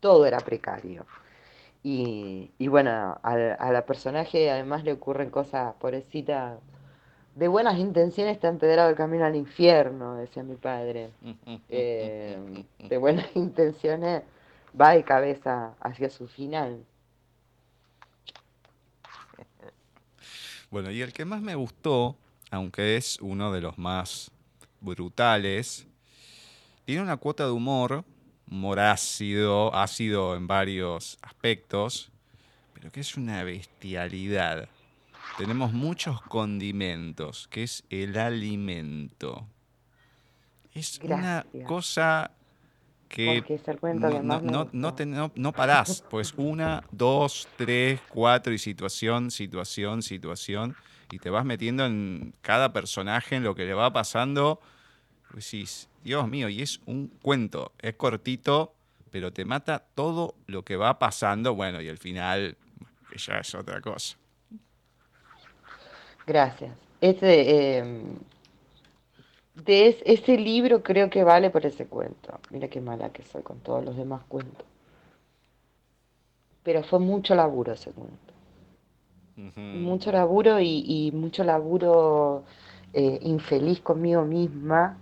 [0.00, 1.06] todo era precario.
[1.82, 6.58] Y, bueno, a, la personaje además le ocurren cosas, pobrecita,
[7.34, 11.10] de buenas intenciones está empedrado el camino al infierno, decía mi padre.
[11.70, 14.22] Eh, de buenas intenciones
[14.78, 16.84] va de cabeza hacia su final.
[20.70, 22.16] Bueno, y el que más me gustó,
[22.50, 24.30] aunque es uno de los más
[24.80, 25.86] brutales,
[26.84, 28.04] tiene una cuota de humor
[28.50, 32.10] humor ácido, en varios aspectos,
[32.74, 34.68] pero que es una bestialidad.
[35.38, 39.46] Tenemos muchos condimentos, que es el alimento.
[40.74, 42.32] Es una cosa
[43.08, 43.42] que
[44.22, 50.76] no, no, no, no, parás, pues una, dos, tres, cuatro y situación, situación, situación,
[51.10, 54.60] y te vas metiendo en cada personaje, en lo que le va pasando,
[55.32, 58.74] decís, Dios mío, y es un cuento, es cortito,
[59.10, 62.56] pero te mata todo lo que va pasando, bueno, y al final
[63.16, 64.16] ya es otra cosa.
[66.26, 66.72] Gracias.
[67.00, 68.18] Ese, em,
[69.54, 72.38] de ese libro creo que vale por ese cuento.
[72.50, 74.66] Mira qué mala que soy con todos los demás cuentos.
[76.62, 78.30] Pero fue mucho laburo ese cuento.
[79.56, 82.44] Mucho laburo y, mucho laburo
[82.92, 84.98] eh, infeliz conmigo misma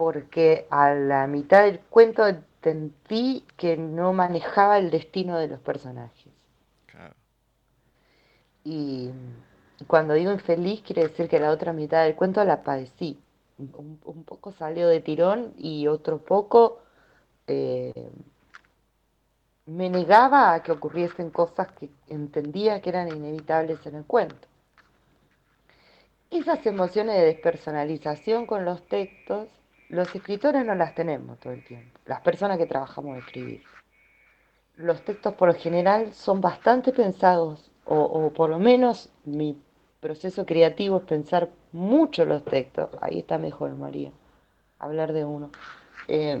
[0.00, 6.32] porque a la mitad del cuento entendí que no manejaba el destino de los personajes.
[8.64, 9.10] Y
[9.86, 13.20] cuando digo infeliz quiere decir que la otra mitad del cuento la padecí.
[13.58, 16.80] Un, poco salió de tirón y otro poco
[17.46, 18.10] eh,
[19.66, 24.48] me negaba a que ocurriesen cosas que entendía que eran inevitables en el cuento.
[26.30, 29.50] Esas emociones de despersonalización con los textos
[29.90, 33.62] los escritores no las tenemos todo el tiempo, las personas que trabajamos de escribir.
[34.76, 39.60] Los textos por lo general son bastante pensados, o, por lo menos mi
[39.98, 42.88] proceso creativo es pensar mucho los textos.
[43.00, 44.12] Ahí está mejor, María,
[44.78, 45.50] hablar de uno.
[46.06, 46.40] Eh,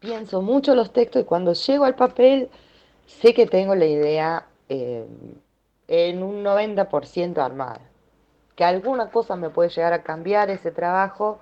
[0.00, 2.50] pienso mucho los textos y cuando llego al papel
[3.06, 5.06] sé que tengo la idea eh,
[5.86, 7.91] en un 90% armada
[8.62, 11.40] que alguna cosa me puede llegar a cambiar ese trabajo,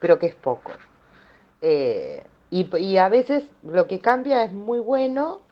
[0.00, 0.72] pero que es poco.
[1.62, 5.42] Eh, y, a veces lo que cambia es muy bueno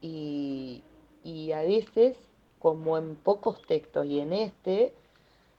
[0.00, 0.82] y,
[1.22, 2.16] y a veces,
[2.58, 4.94] como en pocos textos y en este,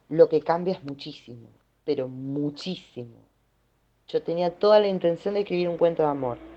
[0.09, 1.47] lo que cambia es muchísimo,
[1.86, 3.20] pero muchísimo.
[4.09, 6.38] Yo tenía toda la intención de escribir un cuento de amor.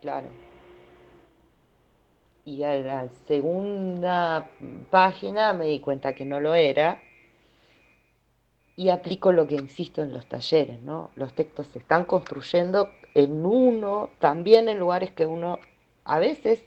[0.00, 0.51] Claro
[2.44, 4.50] y a la segunda
[4.90, 7.00] página me di cuenta que no lo era
[8.74, 11.10] y aplico lo que insisto en los talleres, ¿no?
[11.14, 15.58] Los textos se están construyendo en uno, también en lugares que uno
[16.04, 16.64] a veces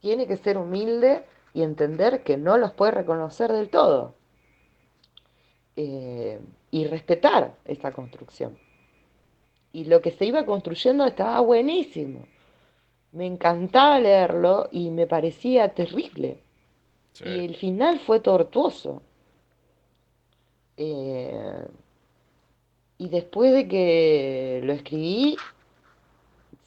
[0.00, 4.14] tiene que ser humilde y entender que no los puede reconocer del todo.
[5.76, 8.58] Eh, y respetar esa construcción.
[9.72, 12.26] Y lo que se iba construyendo estaba buenísimo
[13.12, 16.42] me encantaba leerlo y me parecía terrible.
[17.24, 19.02] Y el final fue tortuoso.
[20.76, 21.66] Eh,
[22.98, 25.36] y después de que lo escribí,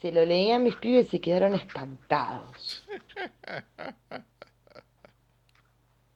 [0.02, 2.86] se lo leí a mis pibes y se quedaron espantados.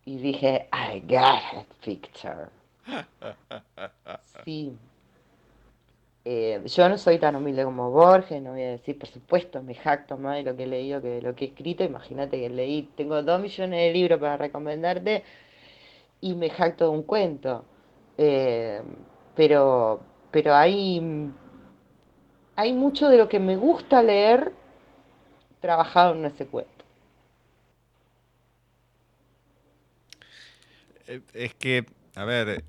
[0.06, 2.50] Y dije, I got it, Victor.
[4.44, 4.76] Sí.
[6.26, 9.74] Eh, yo no soy tan humilde como Borges, no voy a decir, por supuesto, me
[9.74, 11.84] jacto más de lo que he leído que de lo que he escrito.
[11.84, 15.24] Imagínate que leí, tengo dos millones de libros para recomendarte
[16.22, 17.64] y me jacto de un cuento.
[18.18, 18.82] Eh,
[19.36, 20.02] pero,
[20.32, 21.32] pero hay,
[22.56, 24.52] hay mucho de lo que me gusta leer
[25.62, 26.86] trabajado en ese cuento.
[31.08, 32.64] Eh, Es que, a ver,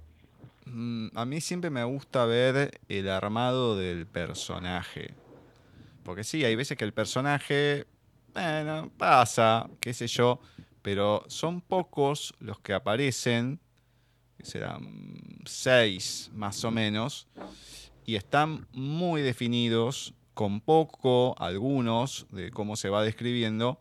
[1.15, 5.15] a mí siempre me gusta ver el armado del personaje.
[6.05, 7.87] Porque sí, hay veces que el personaje,
[8.33, 10.41] bueno, pasa, qué sé yo,
[10.83, 13.61] pero son pocos los que aparecen,
[14.39, 17.29] que serán seis más o menos,
[18.07, 23.79] y están muy definidos, con poco, algunos, de cómo se va describiendo.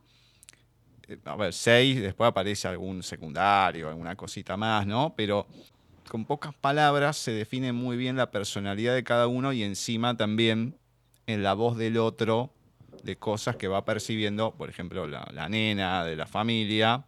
[1.08, 5.14] Eh, A ver, seis, después aparece algún secundario, alguna cosita más, ¿no?
[5.16, 5.48] Pero
[6.10, 10.76] con pocas palabras se define muy bien la personalidad de cada uno y encima también
[11.28, 12.52] en la voz del otro
[13.04, 17.06] de cosas que va percibiendo, por ejemplo, la, nena de la familia,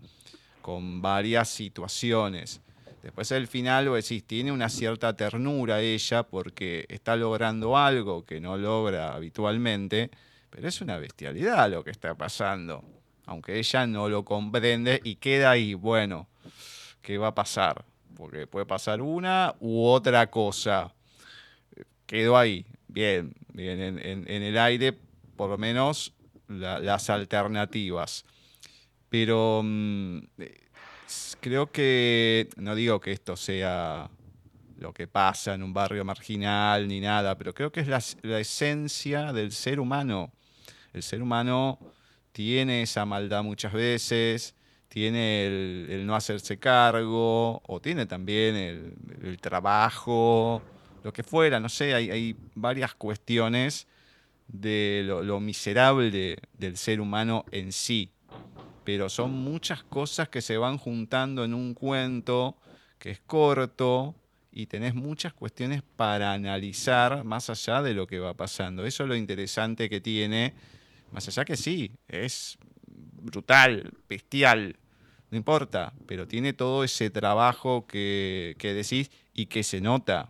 [0.62, 2.62] con varias situaciones.
[3.02, 8.40] Después al final, vos decís, tiene una cierta ternura ella porque está logrando algo que
[8.40, 10.12] no logra habitualmente,
[10.52, 12.84] pero es una bestialidad lo que está pasando.
[13.26, 16.28] Aunque ella no lo comprende y queda ahí, bueno,
[17.02, 17.84] ¿qué va a pasar?
[18.16, 20.94] Porque puede pasar una u otra cosa.
[22.06, 24.94] Quedó ahí, bien, bien, en, el aire,
[25.36, 26.14] por lo menos
[26.48, 28.26] la- las alternativas.
[29.10, 30.20] Pero mm,
[31.40, 34.10] creo que, no digo que esto sea
[34.78, 39.32] lo que pasa en un barrio marginal ni nada, pero creo que es la esencia
[39.32, 40.32] del ser humano.
[40.94, 41.80] El ser humano
[42.32, 44.56] tiene esa maldad muchas veces,
[44.92, 48.56] tiene el, no hacerse cargo, o tiene también
[49.24, 50.62] el, trabajo,
[51.02, 53.88] lo que fuera, no sé, hay, varias cuestiones
[54.48, 58.12] de lo, lo miserable del ser humano en sí
[58.84, 62.58] pero son muchas cosas que se van juntando en un cuento
[62.98, 64.16] que es corto
[64.52, 68.86] y tenés muchas cuestiones para analizar más allá de lo que va pasando.
[68.86, 70.54] Eso es lo interesante que tiene,
[71.12, 74.76] más allá que sí, es brutal, bestial,
[75.32, 80.30] no importa, pero tiene todo ese trabajo que, que decís y que se nota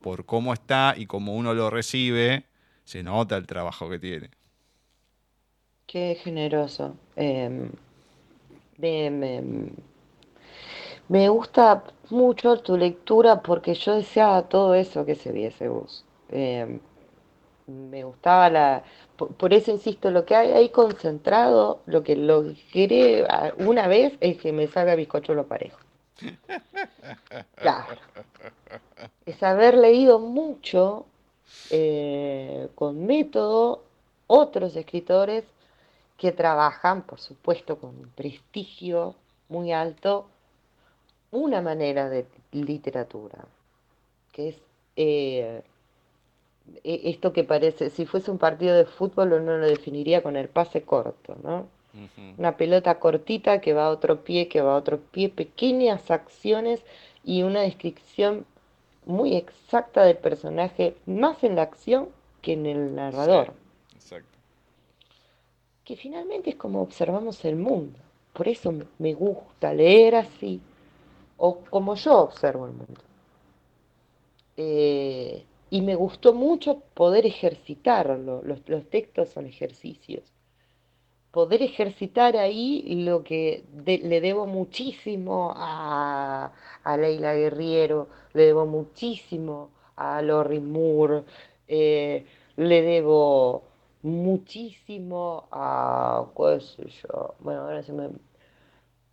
[0.00, 2.46] por cómo está y cómo uno lo recibe,
[2.84, 4.30] se nota el trabajo que tiene.
[5.88, 6.94] Qué generoso.
[7.16, 7.72] Em,
[8.78, 9.72] me, me-
[11.28, 16.04] gusta mucho tu lectura porque yo deseaba todo eso que se viese vos.
[16.30, 16.80] Em,
[17.66, 18.84] me gustaba la...
[19.18, 24.14] Por, por eso insisto, lo que hay ahí concentrado, lo que logré a- una vez
[24.20, 25.78] es que me salga bizcocho lo parejo.
[27.56, 27.96] Claro.
[29.26, 31.04] Es haber leído mucho
[31.70, 33.82] eh, con método
[34.26, 35.44] otros escritores
[36.16, 39.14] que trabajan, por supuesto, con un prestigio
[39.48, 40.26] muy alto,
[41.30, 43.44] una manera de literatura,
[44.32, 44.56] que es
[44.96, 45.62] eh,
[46.84, 50.82] esto que parece, si fuese un partido de fútbol uno lo definiría con el pase
[50.82, 51.66] corto, ¿no?
[52.38, 56.84] Una pelota cortita que va a otro pie, que va a otro pie, pequeñas acciones
[57.24, 58.46] y una descripción
[59.06, 62.10] muy exacta del personaje, más en la acción
[62.42, 63.54] que en el Sí, narrador.
[63.94, 64.38] exacto.
[65.84, 67.98] que finalmente es como observamos el mundo.
[68.32, 70.62] Por eso me me gusta leer así,
[71.36, 73.02] o como yo observo el mundo.
[74.56, 78.42] Eh, y me gustó mucho poder ejercitarlo.
[78.42, 80.32] Los, los textos son ejercicios.
[81.30, 86.52] Poder ejercitar ahí lo que le debo muchísimo a,
[86.84, 91.24] a Leila Guerriero, le debo muchísimo a Lorry Moore,
[91.68, 92.24] eh,
[92.56, 93.62] le debo
[94.02, 98.08] muchísimo a, qué sé yo, bueno, ahora se me,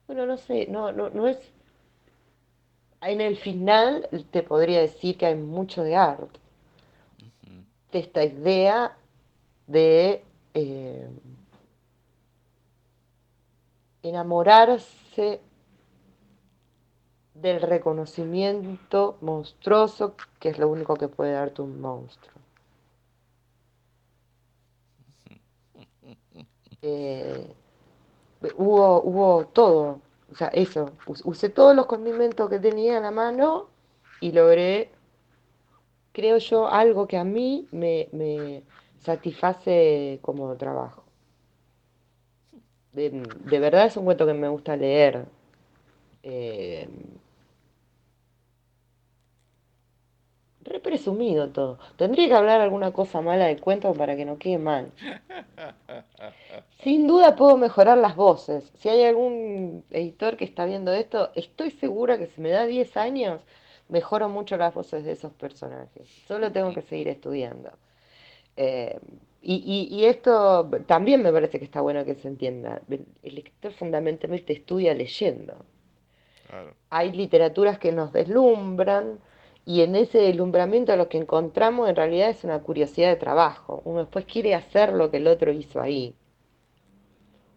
[0.07, 1.37] bueno, no sé, no, no, no es,
[3.01, 6.39] en el final te podría decir que hay mucho de arte.
[7.95, 8.97] De esta idea
[9.67, 10.23] de
[10.53, 11.09] eh,
[14.03, 15.41] enamorarse
[17.35, 22.33] del reconocimiento monstruoso, que es lo único que puede darte un monstruo.
[26.81, 27.55] Eh,
[28.57, 33.11] hubo, hubo todo, o sea, eso, us- usé todos los condimentos que tenía a la
[33.11, 33.67] mano
[34.21, 34.91] y logré,
[36.15, 38.63] creo yo, algo que a mí me, me
[38.99, 41.03] satisface como trabajo.
[42.93, 45.25] De, verdad es un cuento que me gusta leer.
[46.23, 46.87] Eh,
[50.65, 51.77] Re presumido todo.
[51.95, 54.91] Tendría que hablar alguna cosa mala del cuento para que no quede mal.
[56.79, 58.71] Sin duda puedo mejorar las voces.
[58.79, 62.97] Si hay algún editor que está viendo esto, estoy segura que si me da 10
[62.97, 63.41] años,
[63.89, 66.07] mejoro mucho las voces de esos personajes.
[66.27, 67.71] Solo tengo que seguir estudiando.
[68.57, 68.99] Eh,
[69.47, 72.81] y, esto también me parece que está bueno que se entienda.
[73.21, 75.53] El lector fundamentalmente estudia leyendo.
[76.89, 79.19] Hay literaturas que nos deslumbran
[79.63, 83.83] y en ese deslumbramiento lo que encontramos en realidad es una curiosidad de trabajo.
[83.85, 86.15] Uno después quiere hacer lo que el otro hizo ahí.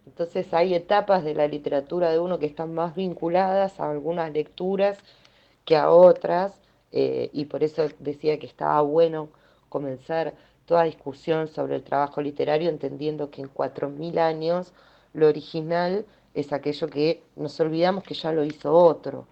[0.05, 4.99] Entonces hay etapas de la literatura de uno que están más vinculadas a algunas lecturas
[5.65, 6.59] que a otras,
[6.91, 9.29] eh, y por eso decía que estaba bueno
[9.69, 10.33] comenzar
[10.65, 14.73] toda discusión sobre el trabajo literario, entendiendo que en 4.000 años
[15.13, 19.27] lo original es aquello que nos olvidamos que ya lo hizo otro.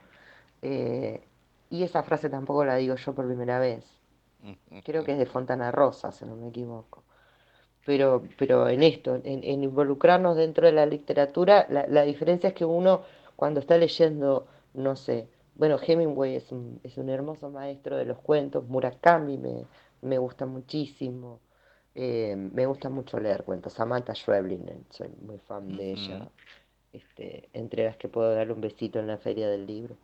[0.62, 1.22] Eh,
[1.70, 3.86] y esa frase tampoco la digo yo por primera vez.
[4.84, 7.04] Creo que es de Fontana Rosa, si no me equivoco.
[7.86, 13.02] Pero, pero en esto, en, involucrarnos dentro de la literatura, la, diferencia es que uno
[13.36, 18.20] cuando está leyendo, no sé, bueno, Hemingway es un, es un hermoso maestro de los
[18.20, 19.66] cuentos, Murakami me,
[20.02, 21.40] me gusta muchísimo.
[22.00, 23.74] Eh, me gusta mucho leer cuentos.
[23.74, 26.30] Samantha Schweblin, eh, soy muy fan de ella.
[26.94, 29.96] Este, entre las que puedo darle un besito en la feria del libro.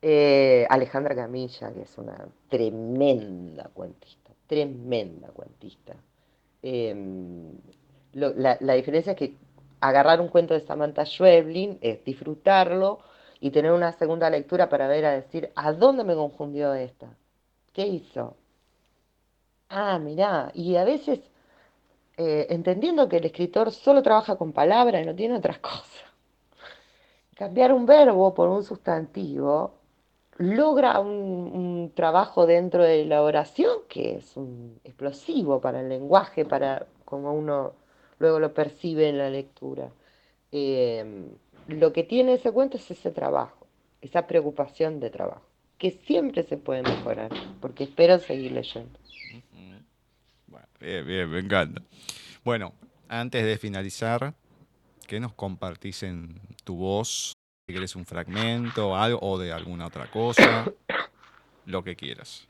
[0.00, 5.94] Eh, Alejandra Camilla, que es una tremenda cuentista, tremenda cuentista.
[6.60, 7.52] Em,
[8.14, 9.36] la, la, diferencia es que
[9.80, 12.98] agarrar un cuento de Samantha Schweblin es disfrutarlo
[13.42, 17.08] y tener una segunda lectura para ver a decir, ¿a dónde me confundió esta?
[17.72, 18.36] ¿Qué hizo?
[19.68, 21.18] Ah, mirá, y a veces,
[22.16, 26.04] eh, entendiendo que el escritor solo trabaja con palabras y no tiene otras cosas,
[27.34, 29.74] cambiar un verbo por un sustantivo
[30.38, 36.86] logra un, trabajo dentro de la oración que es un explosivo para el lenguaje, para
[37.04, 37.72] como uno
[38.18, 39.90] luego lo percibe en la lectura.
[40.52, 41.30] Em,
[41.68, 43.66] lo que tiene ese cuento es ese trabajo,
[44.00, 45.52] esa preocupación de trabajo
[45.82, 47.28] que siempre se puede mejorar,
[47.60, 48.96] porque espero seguir leyendo.
[50.46, 51.82] Bueno, bien, bien, me encanta.
[52.44, 52.72] Bueno,
[53.08, 54.32] antes de finalizar,
[55.08, 57.32] ¿qué nos compartís en tu voz?
[57.66, 60.66] Si quieres un fragmento algo, o de alguna otra cosa,
[61.66, 62.46] lo que quieras.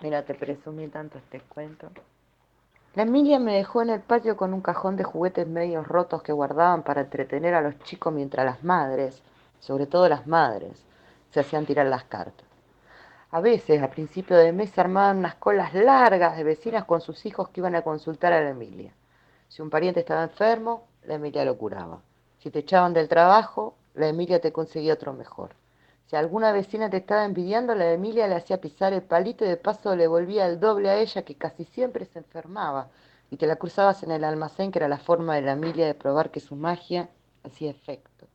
[0.00, 1.90] Mira, te presumí tanto este cuento.
[2.94, 6.32] La Emilia me dejó en el patio con un cajón de juguetes medios rotos que
[6.32, 9.22] guardaban para entretener a los chicos mientras las madres,
[9.60, 10.84] sobre todo las madres,
[11.30, 12.48] se hacían tirar las cartas.
[13.30, 17.24] A veces, a principio de mes, se armaban unas colas largas de vecinas con sus
[17.26, 18.92] hijos que iban a consultar a la Emilia.
[19.46, 22.00] Si un pariente estaba enfermo, la Emilia lo curaba.
[22.38, 25.50] Si te echaban del trabajo, la Emilia te conseguía otro mejor.
[26.10, 29.56] Si alguna vecina te estaba envidiando, la Emilia le hacía pisar el palito y de
[29.56, 32.88] paso le volvía el doble a ella, que casi siempre se enfermaba.
[33.30, 35.94] Y te la cruzabas en el almacén, que era la forma de la Emilia de
[35.94, 37.08] probar que su magia
[37.44, 38.26] hacía efecto.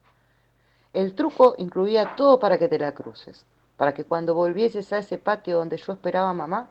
[0.94, 3.46] El truco incluía todo para que te la cruces
[3.78, 6.70] para que cuando volvieses a ese patio donde yo esperaba a mamá,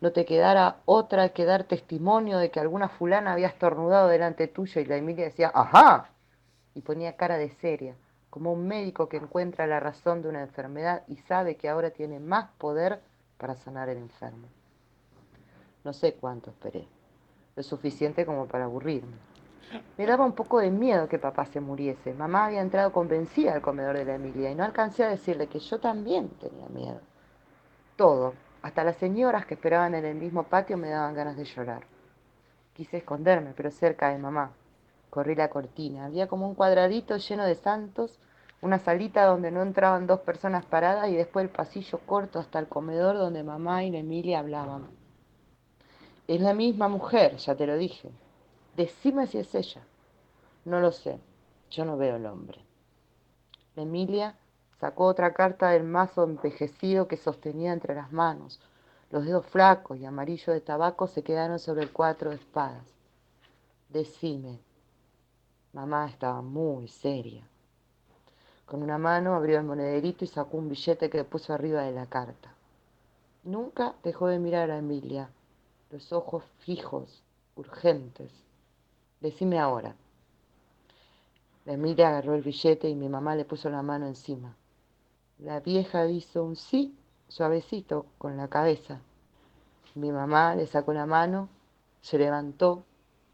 [0.00, 4.80] no te quedara otra que dar testimonio de que alguna fulana había estornudado delante tuyo
[4.80, 6.10] y la Emilia decía, ¡ajá!
[6.74, 7.94] Y ponía cara de seria,
[8.32, 12.18] como un médico que encuentra la razón de una enfermedad y sabe que ahora tiene
[12.18, 13.02] más poder
[13.36, 14.48] para sanar el enfermo.
[15.84, 16.88] No sé cuánto esperé,
[17.54, 19.18] lo suficiente como para aburrirme.
[19.98, 22.14] Me daba un poco de miedo que papá se muriese.
[22.14, 25.58] Mamá había entrado convencida al comedor de la Emilia y no alcancé a decirle que
[25.58, 27.02] yo también tenía miedo.
[27.96, 31.82] Todo, hasta las señoras que esperaban en el mismo patio me daban ganas de llorar.
[32.72, 34.52] Quise esconderme, pero cerca de mamá.
[35.12, 36.06] Corrí la cortina.
[36.06, 38.18] Había como un cuadradito lleno de santos,
[38.62, 42.66] una salita donde no entraban dos personas paradas y después el pasillo corto hasta el
[42.66, 44.88] comedor donde mamá y Emilia hablaban.
[46.26, 48.10] Es la misma mujer, ya te lo dije.
[48.74, 49.82] Decime si es ella.
[50.64, 51.20] No lo sé.
[51.70, 52.64] Yo no veo el hombre.
[53.76, 54.34] Emilia
[54.80, 58.62] sacó otra carta del mazo envejecido que sostenía entre las manos.
[59.10, 62.86] Los dedos flacos y amarillos de tabaco se quedaron sobre el cuatro de espadas.
[63.90, 64.71] Decime.
[65.72, 67.48] Mamá estaba muy seria.
[68.66, 72.06] Con una mano abrió el monederito y sacó un billete que puso arriba de la
[72.06, 72.54] carta.
[73.44, 75.30] Nunca dejó de mirar a Emilia,
[75.90, 77.22] los ojos fijos,
[77.56, 78.30] urgentes.
[79.20, 79.96] Decime ahora.
[81.64, 84.54] La Emilia agarró el billete y mi mamá le puso la mano encima.
[85.38, 86.94] La vieja hizo un sí
[87.28, 89.00] suavecito con la cabeza.
[89.94, 91.48] Mi mamá le sacó la mano,
[92.02, 92.84] se levantó,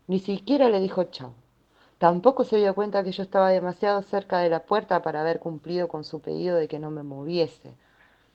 [0.06, 1.34] ni siquiera le dijo chao.
[1.98, 5.88] Tampoco se dio cuenta que yo estaba demasiado cerca de la puerta para haber cumplido
[5.88, 7.74] con su pedido de que no me moviese.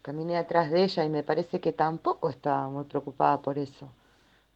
[0.01, 3.87] Caminé atrás de ella y me parece que tampoco estaba muy preocupada por eso.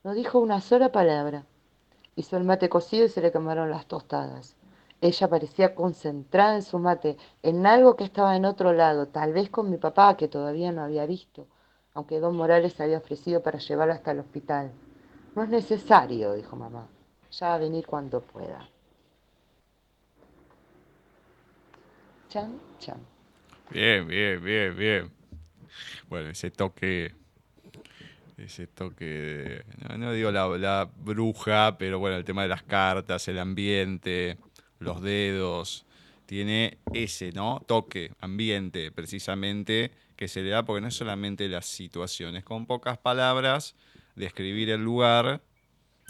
[0.04, 1.46] No dijo una sola palabra.
[2.18, 4.58] Hizo el mate cocido y se le quemaron las tostadas.
[5.00, 9.50] Ella parecía concentrada en su mate, en algo que estaba en otro lado, tal vez
[9.50, 11.48] con mi papá, que todavía no había visto,
[11.94, 14.72] aunque don Morales se había ofrecido para llevarlo hasta el hospital.
[15.34, 16.88] No es necesario, dijo mamá.
[17.32, 18.68] Ya va a venir cuando pueda.
[22.30, 22.98] Chan, chan.
[23.72, 25.12] Bien, bien, bien, bien.
[26.10, 27.14] Bueno, ese toque
[28.38, 33.28] ese toque, no, no digo la, la, bruja, pero bueno, el tema de las cartas,
[33.28, 34.38] el ambiente,
[34.80, 35.86] los dedos,
[36.28, 37.64] tiene ese, ¿no?
[37.66, 43.00] Toque, ambiente, precisamente, que se le da porque no es solamente las situaciones, con pocas
[43.00, 43.76] palabras,
[44.16, 45.42] describir el lugar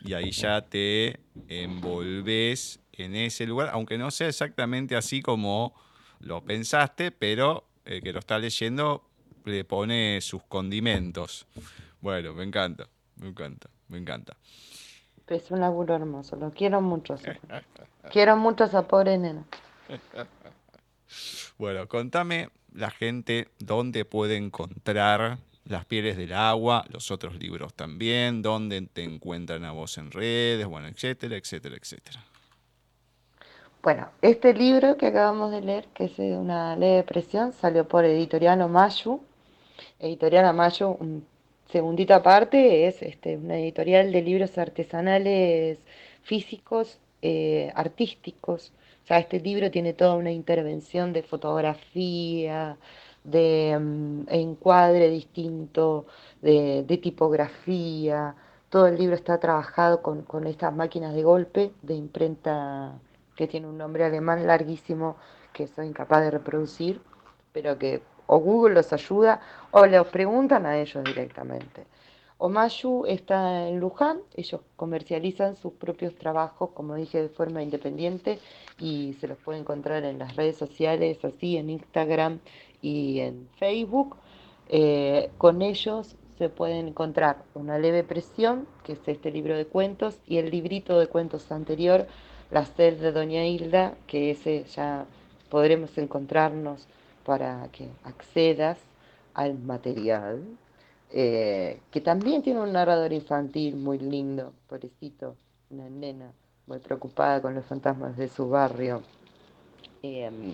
[0.03, 5.73] y ahí ya te envolves en ese lugar, aunque no sea exactamente así como
[6.19, 9.03] lo pensaste, pero el que lo está leyendo
[9.45, 11.47] le pone sus condimentos.
[12.01, 14.35] Bueno, me encanta, me encanta, me encanta.
[15.27, 17.15] Es un laburo hermoso, lo quiero mucho.
[18.11, 19.45] quiero mucho a esa pobre nena.
[21.57, 28.41] Bueno, contame la gente dónde puede encontrar Las pieles del agua, los otros libros también,
[28.41, 32.23] dónde te encuentran a vos en redes, bueno, etcétera, etcétera, etcétera.
[33.87, 38.03] Bueno, este libro que acabamos de leer, que es una ley de presión, salió por
[38.03, 39.21] Editorial Mayu.
[39.99, 41.25] Editorial Mayu, un
[41.71, 45.79] segundita parte es este, una editorial de libros artesanales
[46.21, 48.73] físicos, eh, artísticos.
[49.05, 52.77] O sea, este libro tiene toda una intervención de fotografía,
[53.23, 56.07] de mm, encuadre distinto,
[56.41, 58.35] de, tipografía.
[58.69, 62.99] Todo el libro está trabajado con estas máquinas de golpe de imprenta
[63.37, 65.15] que tiene un nombre alemán larguísimo
[65.53, 67.01] que soy incapaz de reproducir,
[67.53, 69.39] pero que o Google los ayuda
[69.71, 71.85] o les preguntan a ellos directamente.
[72.39, 78.37] Omayu está en Luján, ellos comercializan sus propios trabajos, como dije, de forma independiente
[78.77, 82.39] y se los puede encontrar en las redes sociales, así en Instagram
[82.81, 84.17] y en Facebook.
[84.69, 90.19] Eh, con ellos se pueden encontrar una leve presión, que es este libro de cuentos,
[90.27, 92.05] y el librito de cuentos anterior,
[92.49, 95.05] La sed de Doña Hilda, que ese ya
[95.49, 96.87] podremos encontrarnos
[97.25, 98.77] para que accedas
[99.33, 100.43] al material,
[101.11, 105.35] eh, que también tiene un narrador infantil muy lindo, pobrecito,
[105.69, 106.31] una nena
[106.67, 109.03] muy preocupada con los fantasmas de su barrio.
[110.01, 110.53] Em,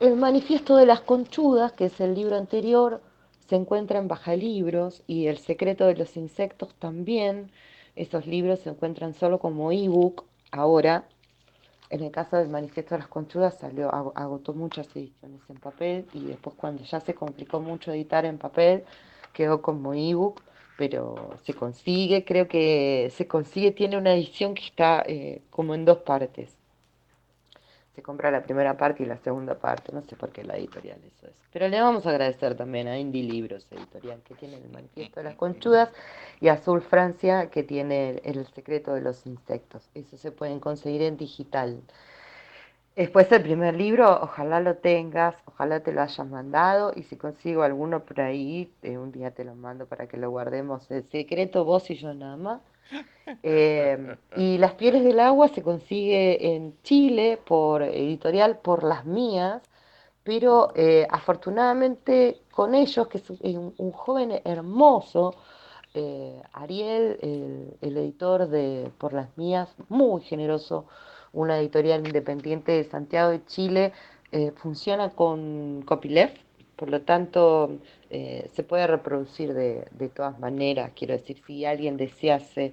[0.00, 3.00] el manifiesto de las conchudas, que es el libro anterior,
[3.48, 7.50] se encuentra en Baja Libros y El secreto de los insectos también.
[7.96, 11.04] Esos libros se encuentran solo como ebook ahora
[11.90, 16.26] en el caso del manifiesto de las conchudas salió, agotó muchas ediciones en papel y
[16.26, 18.84] después cuando ya se complicó mucho editar en papel,
[19.32, 20.42] quedó como ebook,
[20.76, 25.84] pero se consigue, creo que se consigue, tiene una edición que está eh, como en
[25.86, 26.57] dos partes
[27.98, 31.00] se compra la primera parte y la segunda parte, no sé por qué la editorial
[31.04, 31.32] eso es.
[31.52, 35.24] Pero le vamos a agradecer también a Indie Libros Editorial, que tiene el manifiesto de
[35.24, 35.90] las conchudas,
[36.40, 39.90] y a Azul Francia, que tiene el, secreto de los insectos.
[39.96, 41.82] Eso se pueden conseguir en digital.
[42.94, 47.64] Después el primer libro, ojalá lo tengas, ojalá te lo hayas mandado y si consigo
[47.64, 50.88] alguno por ahí, eh, un día te lo mando para que lo guardemos.
[50.92, 52.60] El secreto vos y yo nada más.
[53.42, 59.62] Em, y Las Pieles del Agua se consigue en Chile por editorial Por las Mías,
[60.24, 65.34] pero eh, afortunadamente con ellos, que es un, joven hermoso,
[65.94, 67.18] eh, Ariel,
[67.80, 70.86] el, editor de Por las Mías, muy generoso,
[71.32, 73.92] una editorial independiente de Santiago de Chile,
[74.32, 76.38] eh, funciona con copyleft,
[76.76, 77.78] por lo tanto
[78.10, 80.92] se puede reproducir de, de todas maneras.
[80.94, 82.72] Quiero decir, si alguien desease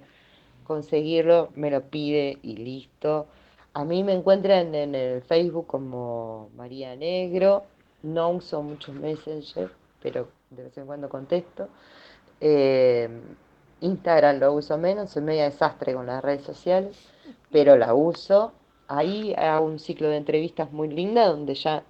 [0.66, 3.26] conseguirlo, me lo pide y listo.
[3.72, 7.64] A mí me encuentran en el Facebook como María Negro.
[8.02, 9.70] No uso muchos Messenger,
[10.02, 11.68] pero de vez en cuando contesto.
[12.40, 13.08] Eh,
[13.80, 16.96] Instagram lo uso menos, soy media desastre con las redes sociales,
[17.50, 18.52] pero la uso.
[18.88, 21.82] Ahí hago un ciclo de entrevistas muy linda donde ya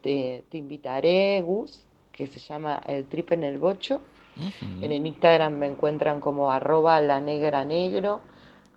[0.00, 1.84] te, te invitaré, Gus,
[2.18, 4.02] que se llama El Trip en el Bocho
[4.80, 8.20] en el Instagram me encuentran como arroba la negra negro.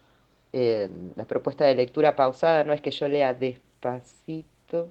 [0.54, 4.90] em, la propuesta de lectura pausada no es que yo lea despacito,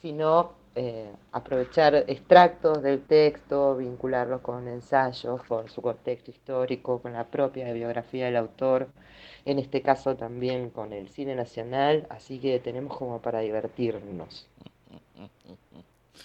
[0.00, 7.24] sino eh, aprovechar extractos del texto, vincularlos con ensayos, con su contexto histórico, con la
[7.24, 8.88] propia biografía del autor,
[9.44, 14.48] en este caso también con el cine nacional, así que tenemos como para divertirnos.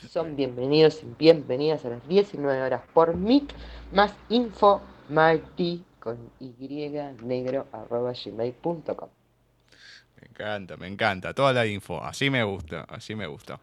[0.10, 3.52] Son bienvenidos y bienvenidas a las 19 horas por Meet,
[3.91, 6.53] más info marty con y
[7.24, 9.16] negro arroba gmail.com.
[10.22, 11.34] Me encanta, me encanta.
[11.34, 12.03] Toda la info.
[12.03, 13.60] Así me gusta, así me gusta.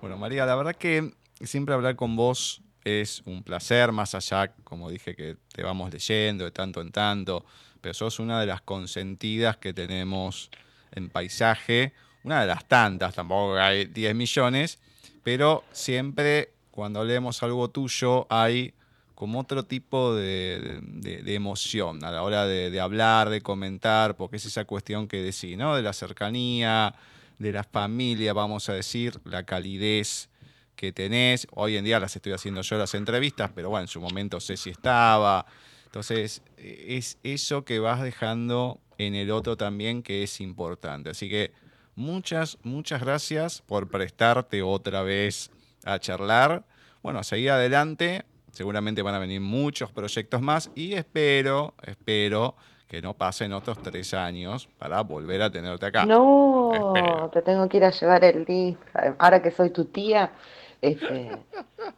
[0.00, 4.90] Bueno, María, la verdad que siempre hablar con vos es un placer, más allá, como
[4.90, 7.44] dije, que te vamos leyendo de tanto en tanto,
[7.80, 10.50] pero sos una de las consentidas que tenemos
[10.92, 11.92] en paisaje,
[12.24, 14.78] una de las tantas, tampoco hay 10 millones,
[15.22, 18.72] pero siempre cuando hablemos algo tuyo hay
[19.18, 20.80] como otro tipo de,
[21.26, 25.74] emoción a la hora de, hablar, de comentar, porque es esa cuestión que decís, ¿no?
[25.74, 26.94] De la cercanía,
[27.36, 30.28] de la familia, vamos a decir, la calidez
[30.76, 31.48] que tenés.
[31.50, 34.56] Hoy en día las estoy haciendo yo las entrevistas, pero bueno, en su momento sé
[34.56, 35.46] si estaba.
[35.86, 41.10] Entonces, es eso que vas dejando en el otro también que es importante.
[41.10, 41.50] Así que
[41.96, 45.50] muchas, muchas gracias por prestarte otra vez
[45.82, 46.64] a charlar.
[47.02, 48.24] Bueno, a seguir adelante
[48.58, 52.56] seguramente van a venir muchos proyectos más y espero, espero
[52.88, 56.04] que no pasen otros tres años para volver a tenerte acá.
[56.04, 58.80] No, te tengo que ir a llevar el libro.
[59.20, 60.32] Ahora que soy tu tía,
[60.82, 61.38] este,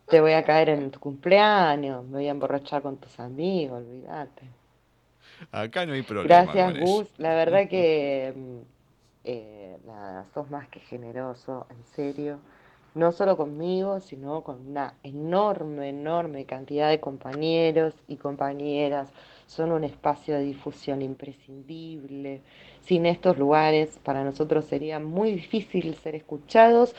[0.07, 4.43] te voy a caer en tu cumpleaños, me voy a emborrachar con tus amigos, olvídate.
[5.53, 6.43] Acá no hay problema.
[6.43, 7.09] Gracias, Gus.
[7.16, 8.59] La verdad que mm,
[9.24, 12.39] eh, nada, sos más que generoso, en serio
[12.95, 19.11] no solo conmigo, sino con una enorme, enorme cantidad de compañeros y compañeras.
[19.47, 22.41] Son un espacio de difusión imprescindible.
[22.83, 26.95] Sin estos lugares, para nosotros sería muy difícil ser escuchados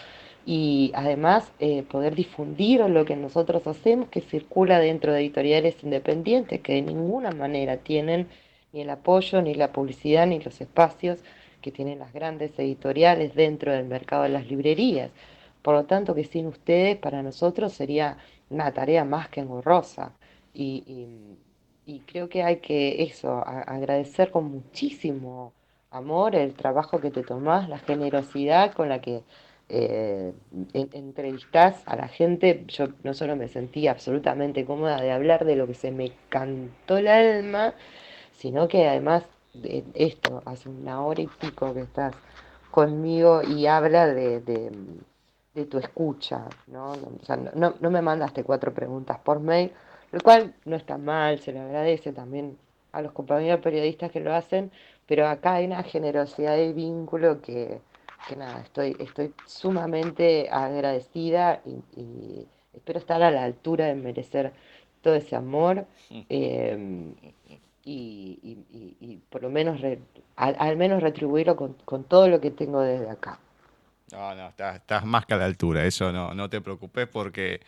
[0.46, 6.62] y además eh, poder difundir lo que nosotros hacemos, que circula dentro de editoriales independientes,
[6.62, 8.28] que de ninguna manera tienen
[8.74, 11.20] ni el apoyo, ni la publicidad, ni los espacios
[11.62, 15.12] que tienen las grandes editoriales dentro del mercado de las librerías.
[15.62, 18.18] Por lo tanto, que sin ustedes para nosotros sería
[18.50, 20.14] una tarea más que engorrosa.
[20.54, 21.08] Y,
[22.08, 25.54] creo que hay que eso, agradecer con muchísimo
[25.92, 29.24] amor el trabajo que te tomás, la generosidad con la que
[29.70, 30.34] eh,
[30.74, 32.66] entrevistás a la gente.
[32.68, 36.98] Yo no solo me sentí absolutamente cómoda de hablar de lo que se me cantó
[36.98, 37.74] el alma,
[38.34, 42.16] sino que además de esto, hace una hora y pico que estás
[42.72, 44.72] conmigo y habla de
[45.54, 46.92] tu escucha, ¿no?
[46.92, 49.72] O sea, no, no, me mandaste cuatro preguntas por mail,
[50.12, 52.58] lo cual no está mal, se le agradece también
[52.94, 54.72] a los compañeros periodistas que lo hacen,
[55.08, 57.82] pero acá hay una generosidad de vínculo que,
[58.28, 64.54] que nada, estoy, estoy sumamente agradecida y, espero estar a la altura de merecer
[65.02, 65.86] todo ese amor
[66.30, 67.14] em,
[67.84, 69.82] y, por lo menos,
[70.38, 73.40] al, menos retribuirlo con, con todo lo que tengo desde acá.
[74.12, 77.62] No, no, estás, más que a la altura, eso no, no te preocupes porque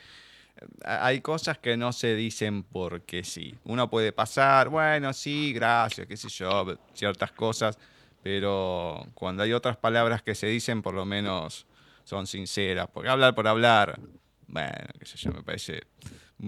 [0.57, 3.55] eh, hay cosas que no se dicen porque sí.
[3.63, 7.77] Uno puede pasar, bueno, sí, gracias, qué sé yo, ciertas cosas,
[8.21, 11.65] pero cuando hay otras palabras que se dicen, por lo menos
[12.03, 12.87] son sinceras.
[12.93, 13.99] Porque hablar por hablar,
[14.47, 15.83] bueno, qué sé yo, me parece...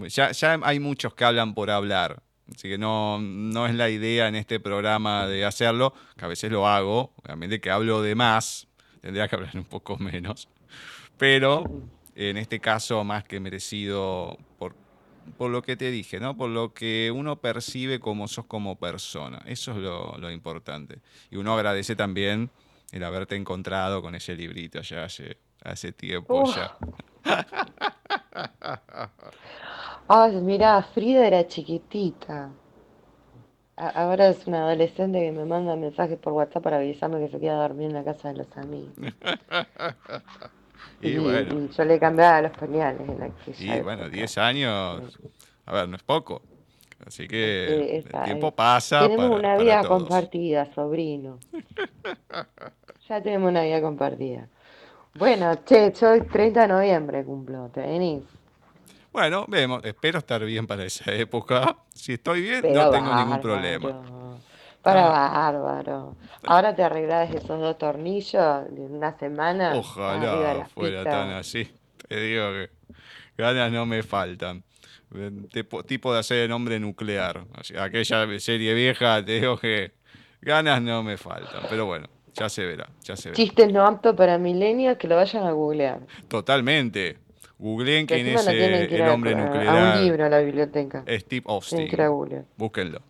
[0.10, 2.22] Ya, ya hay muchos que hablan por hablar,
[2.54, 6.52] Así que no, no es la idea en este programa de hacerlo, que a veces
[6.52, 8.68] lo hago, obviamente que hablo de más,
[9.06, 10.50] tendría que hablar un poco menos.
[11.16, 11.64] Pero
[12.16, 14.76] en este caso, más que merecido por,
[15.38, 16.36] por lo que te dije, ¿no?
[16.36, 19.44] Por lo que uno percibe como sos como persona.
[19.46, 21.02] Eso es lo, importante.
[21.30, 22.50] Y uno agradece también
[22.92, 26.76] el haberte encontrado con ese librito ya hace, hace tiempo ya.
[30.08, 32.52] Ay, mira, Frida era chiquitita.
[33.78, 37.58] Ahora es una adolescente que me manda mensajes por WhatsApp para avisarme que se queda
[37.58, 38.94] a dormir en la casa de los amigos.
[41.02, 41.68] y, bueno.
[41.70, 43.30] yo le cambiaba los pañales en la
[43.60, 45.20] Y bueno, 10 años,
[45.66, 46.42] a ver, no es poco.
[47.06, 49.02] Así que el tiempo pasa.
[49.02, 51.40] Tenemos una vida compartida, sobrino.
[53.10, 54.48] ya tenemos una vida compartida.
[55.16, 58.24] Bueno, che, yo el 30 de noviembre cumplo, ¿te venís?
[59.16, 61.78] Bueno, vemos, espero estar bien para esa época.
[61.94, 64.38] Si estoy bien, no tengo ningún problema.
[64.82, 65.32] Para ah.
[65.32, 66.18] bárbaro.
[66.44, 69.74] Ahora te arreglás esos dos tornillos en una semana.
[69.74, 71.72] Ojalá fuera tan así.
[72.10, 72.70] Te digo que
[73.38, 74.66] ganas no me faltan.
[75.88, 77.46] Tipo, de hacer el hombre nuclear.
[77.80, 79.94] aquella serie vieja, te digo que
[80.42, 81.64] ganas no me faltan.
[81.70, 83.38] Pero bueno, ya se verá, ya se verá.
[83.38, 86.02] Chistes no aptos para milenios que lo vayan a googlear.
[86.28, 87.24] Totalmente.
[87.58, 89.68] Googleen quién es el hombre nuclear.
[89.68, 91.04] A un libro en la biblioteca.
[91.08, 91.90] Steve Austin.
[92.58, 93.02] Búsquenlo.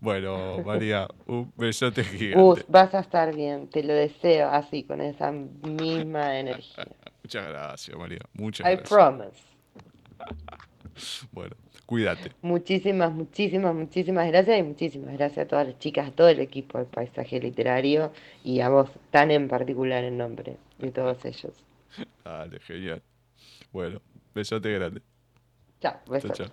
[0.00, 2.40] Bueno, María, un besote gigante.
[2.40, 6.84] Gus, vas a estar bien, te lo deseo así, con esa misma energía.
[7.22, 8.20] Muchas gracias, María.
[8.34, 9.40] Muchas I promise.
[11.32, 11.54] bueno,
[11.86, 12.32] cuídate.
[12.42, 16.78] Muchísimas, muchísimas, muchísimas gracias y muchísimas gracias a todas las chicas, a todo el equipo
[16.78, 18.12] del paisaje literario
[18.42, 21.52] y a vos tan en particular en nombre de todos ellos.
[22.24, 23.02] Dale, genial.
[23.72, 24.02] Bueno,
[24.34, 25.02] besote grande.
[25.80, 26.50] Chao, besote.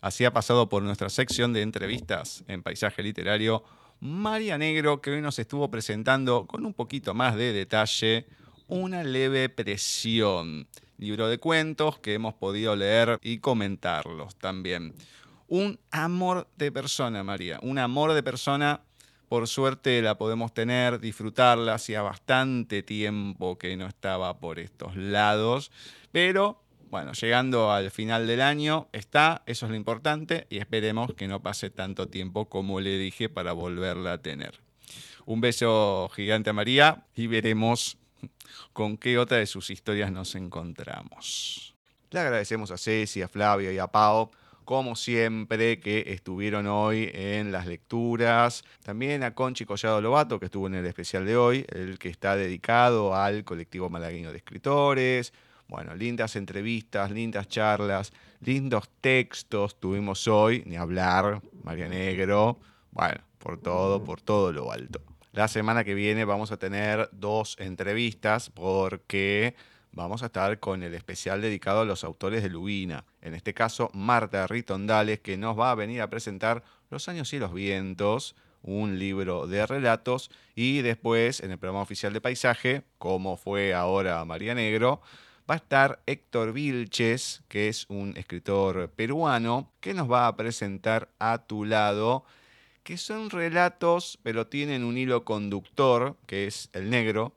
[0.00, 3.64] Así ha pasado por nuestra sección de entrevistas en Paisaje Literario
[4.00, 8.26] María Negro, que hoy nos estuvo presentando con un poquito más de detalle
[8.68, 10.68] Una leve presión,
[10.98, 14.94] libro de cuentos que hemos podido leer y comentarlos también.
[15.48, 18.82] Un amor de persona, María, un amor de persona
[19.28, 25.70] por suerte la podemos tener, disfrutarla, hacía bastante tiempo que no estaba por estos lados,
[26.12, 31.28] pero bueno, llegando al final del año está, eso es lo importante, y esperemos que
[31.28, 34.60] no pase tanto tiempo como le dije para volverla a tener.
[35.26, 37.98] Un beso gigante a María y veremos
[38.72, 41.74] con qué otra de sus historias nos encontramos.
[42.10, 44.30] Le agradecemos a Ceci, a Flavio y a Pau
[44.68, 48.64] como siempre, que estuvieron hoy en las lecturas.
[48.84, 52.36] También a Conchi Collado Lobato, que estuvo en el especial de hoy, el que está
[52.36, 55.32] dedicado al colectivo malagueño de escritores.
[55.68, 62.58] Bueno, lindas entrevistas, lindas charlas, lindos textos tuvimos hoy, ni hablar, María Negro.
[62.90, 65.02] Bueno, por todo, por todo lo alto.
[65.32, 69.54] La semana que viene vamos a tener dos entrevistas porque
[69.92, 73.04] vamos a estar con el especial dedicado a los autores de Lubina.
[73.20, 77.38] En este caso, Marta Ritondales, que nos va a venir a presentar Los años y
[77.38, 83.36] los vientos, un libro de relatos, y después, en el programa oficial de paisaje, como
[83.36, 85.02] fue ahora María Negro,
[85.48, 91.08] va a estar Héctor Vilches, que es un escritor peruano, que nos va a presentar
[91.18, 92.24] a tu lado
[92.88, 97.36] que son relatos, pero tienen un hilo conductor, que es el negro,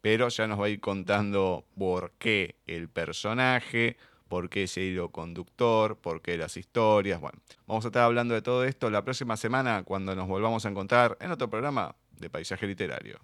[0.00, 3.98] pero ya nos va a ir contando por qué el personaje,
[4.28, 7.20] por qué ese hilo conductor, por qué las historias.
[7.20, 10.70] Bueno, vamos a estar hablando de todo esto la próxima semana cuando nos volvamos a
[10.70, 13.20] encontrar en otro programa de Paisaje Literario.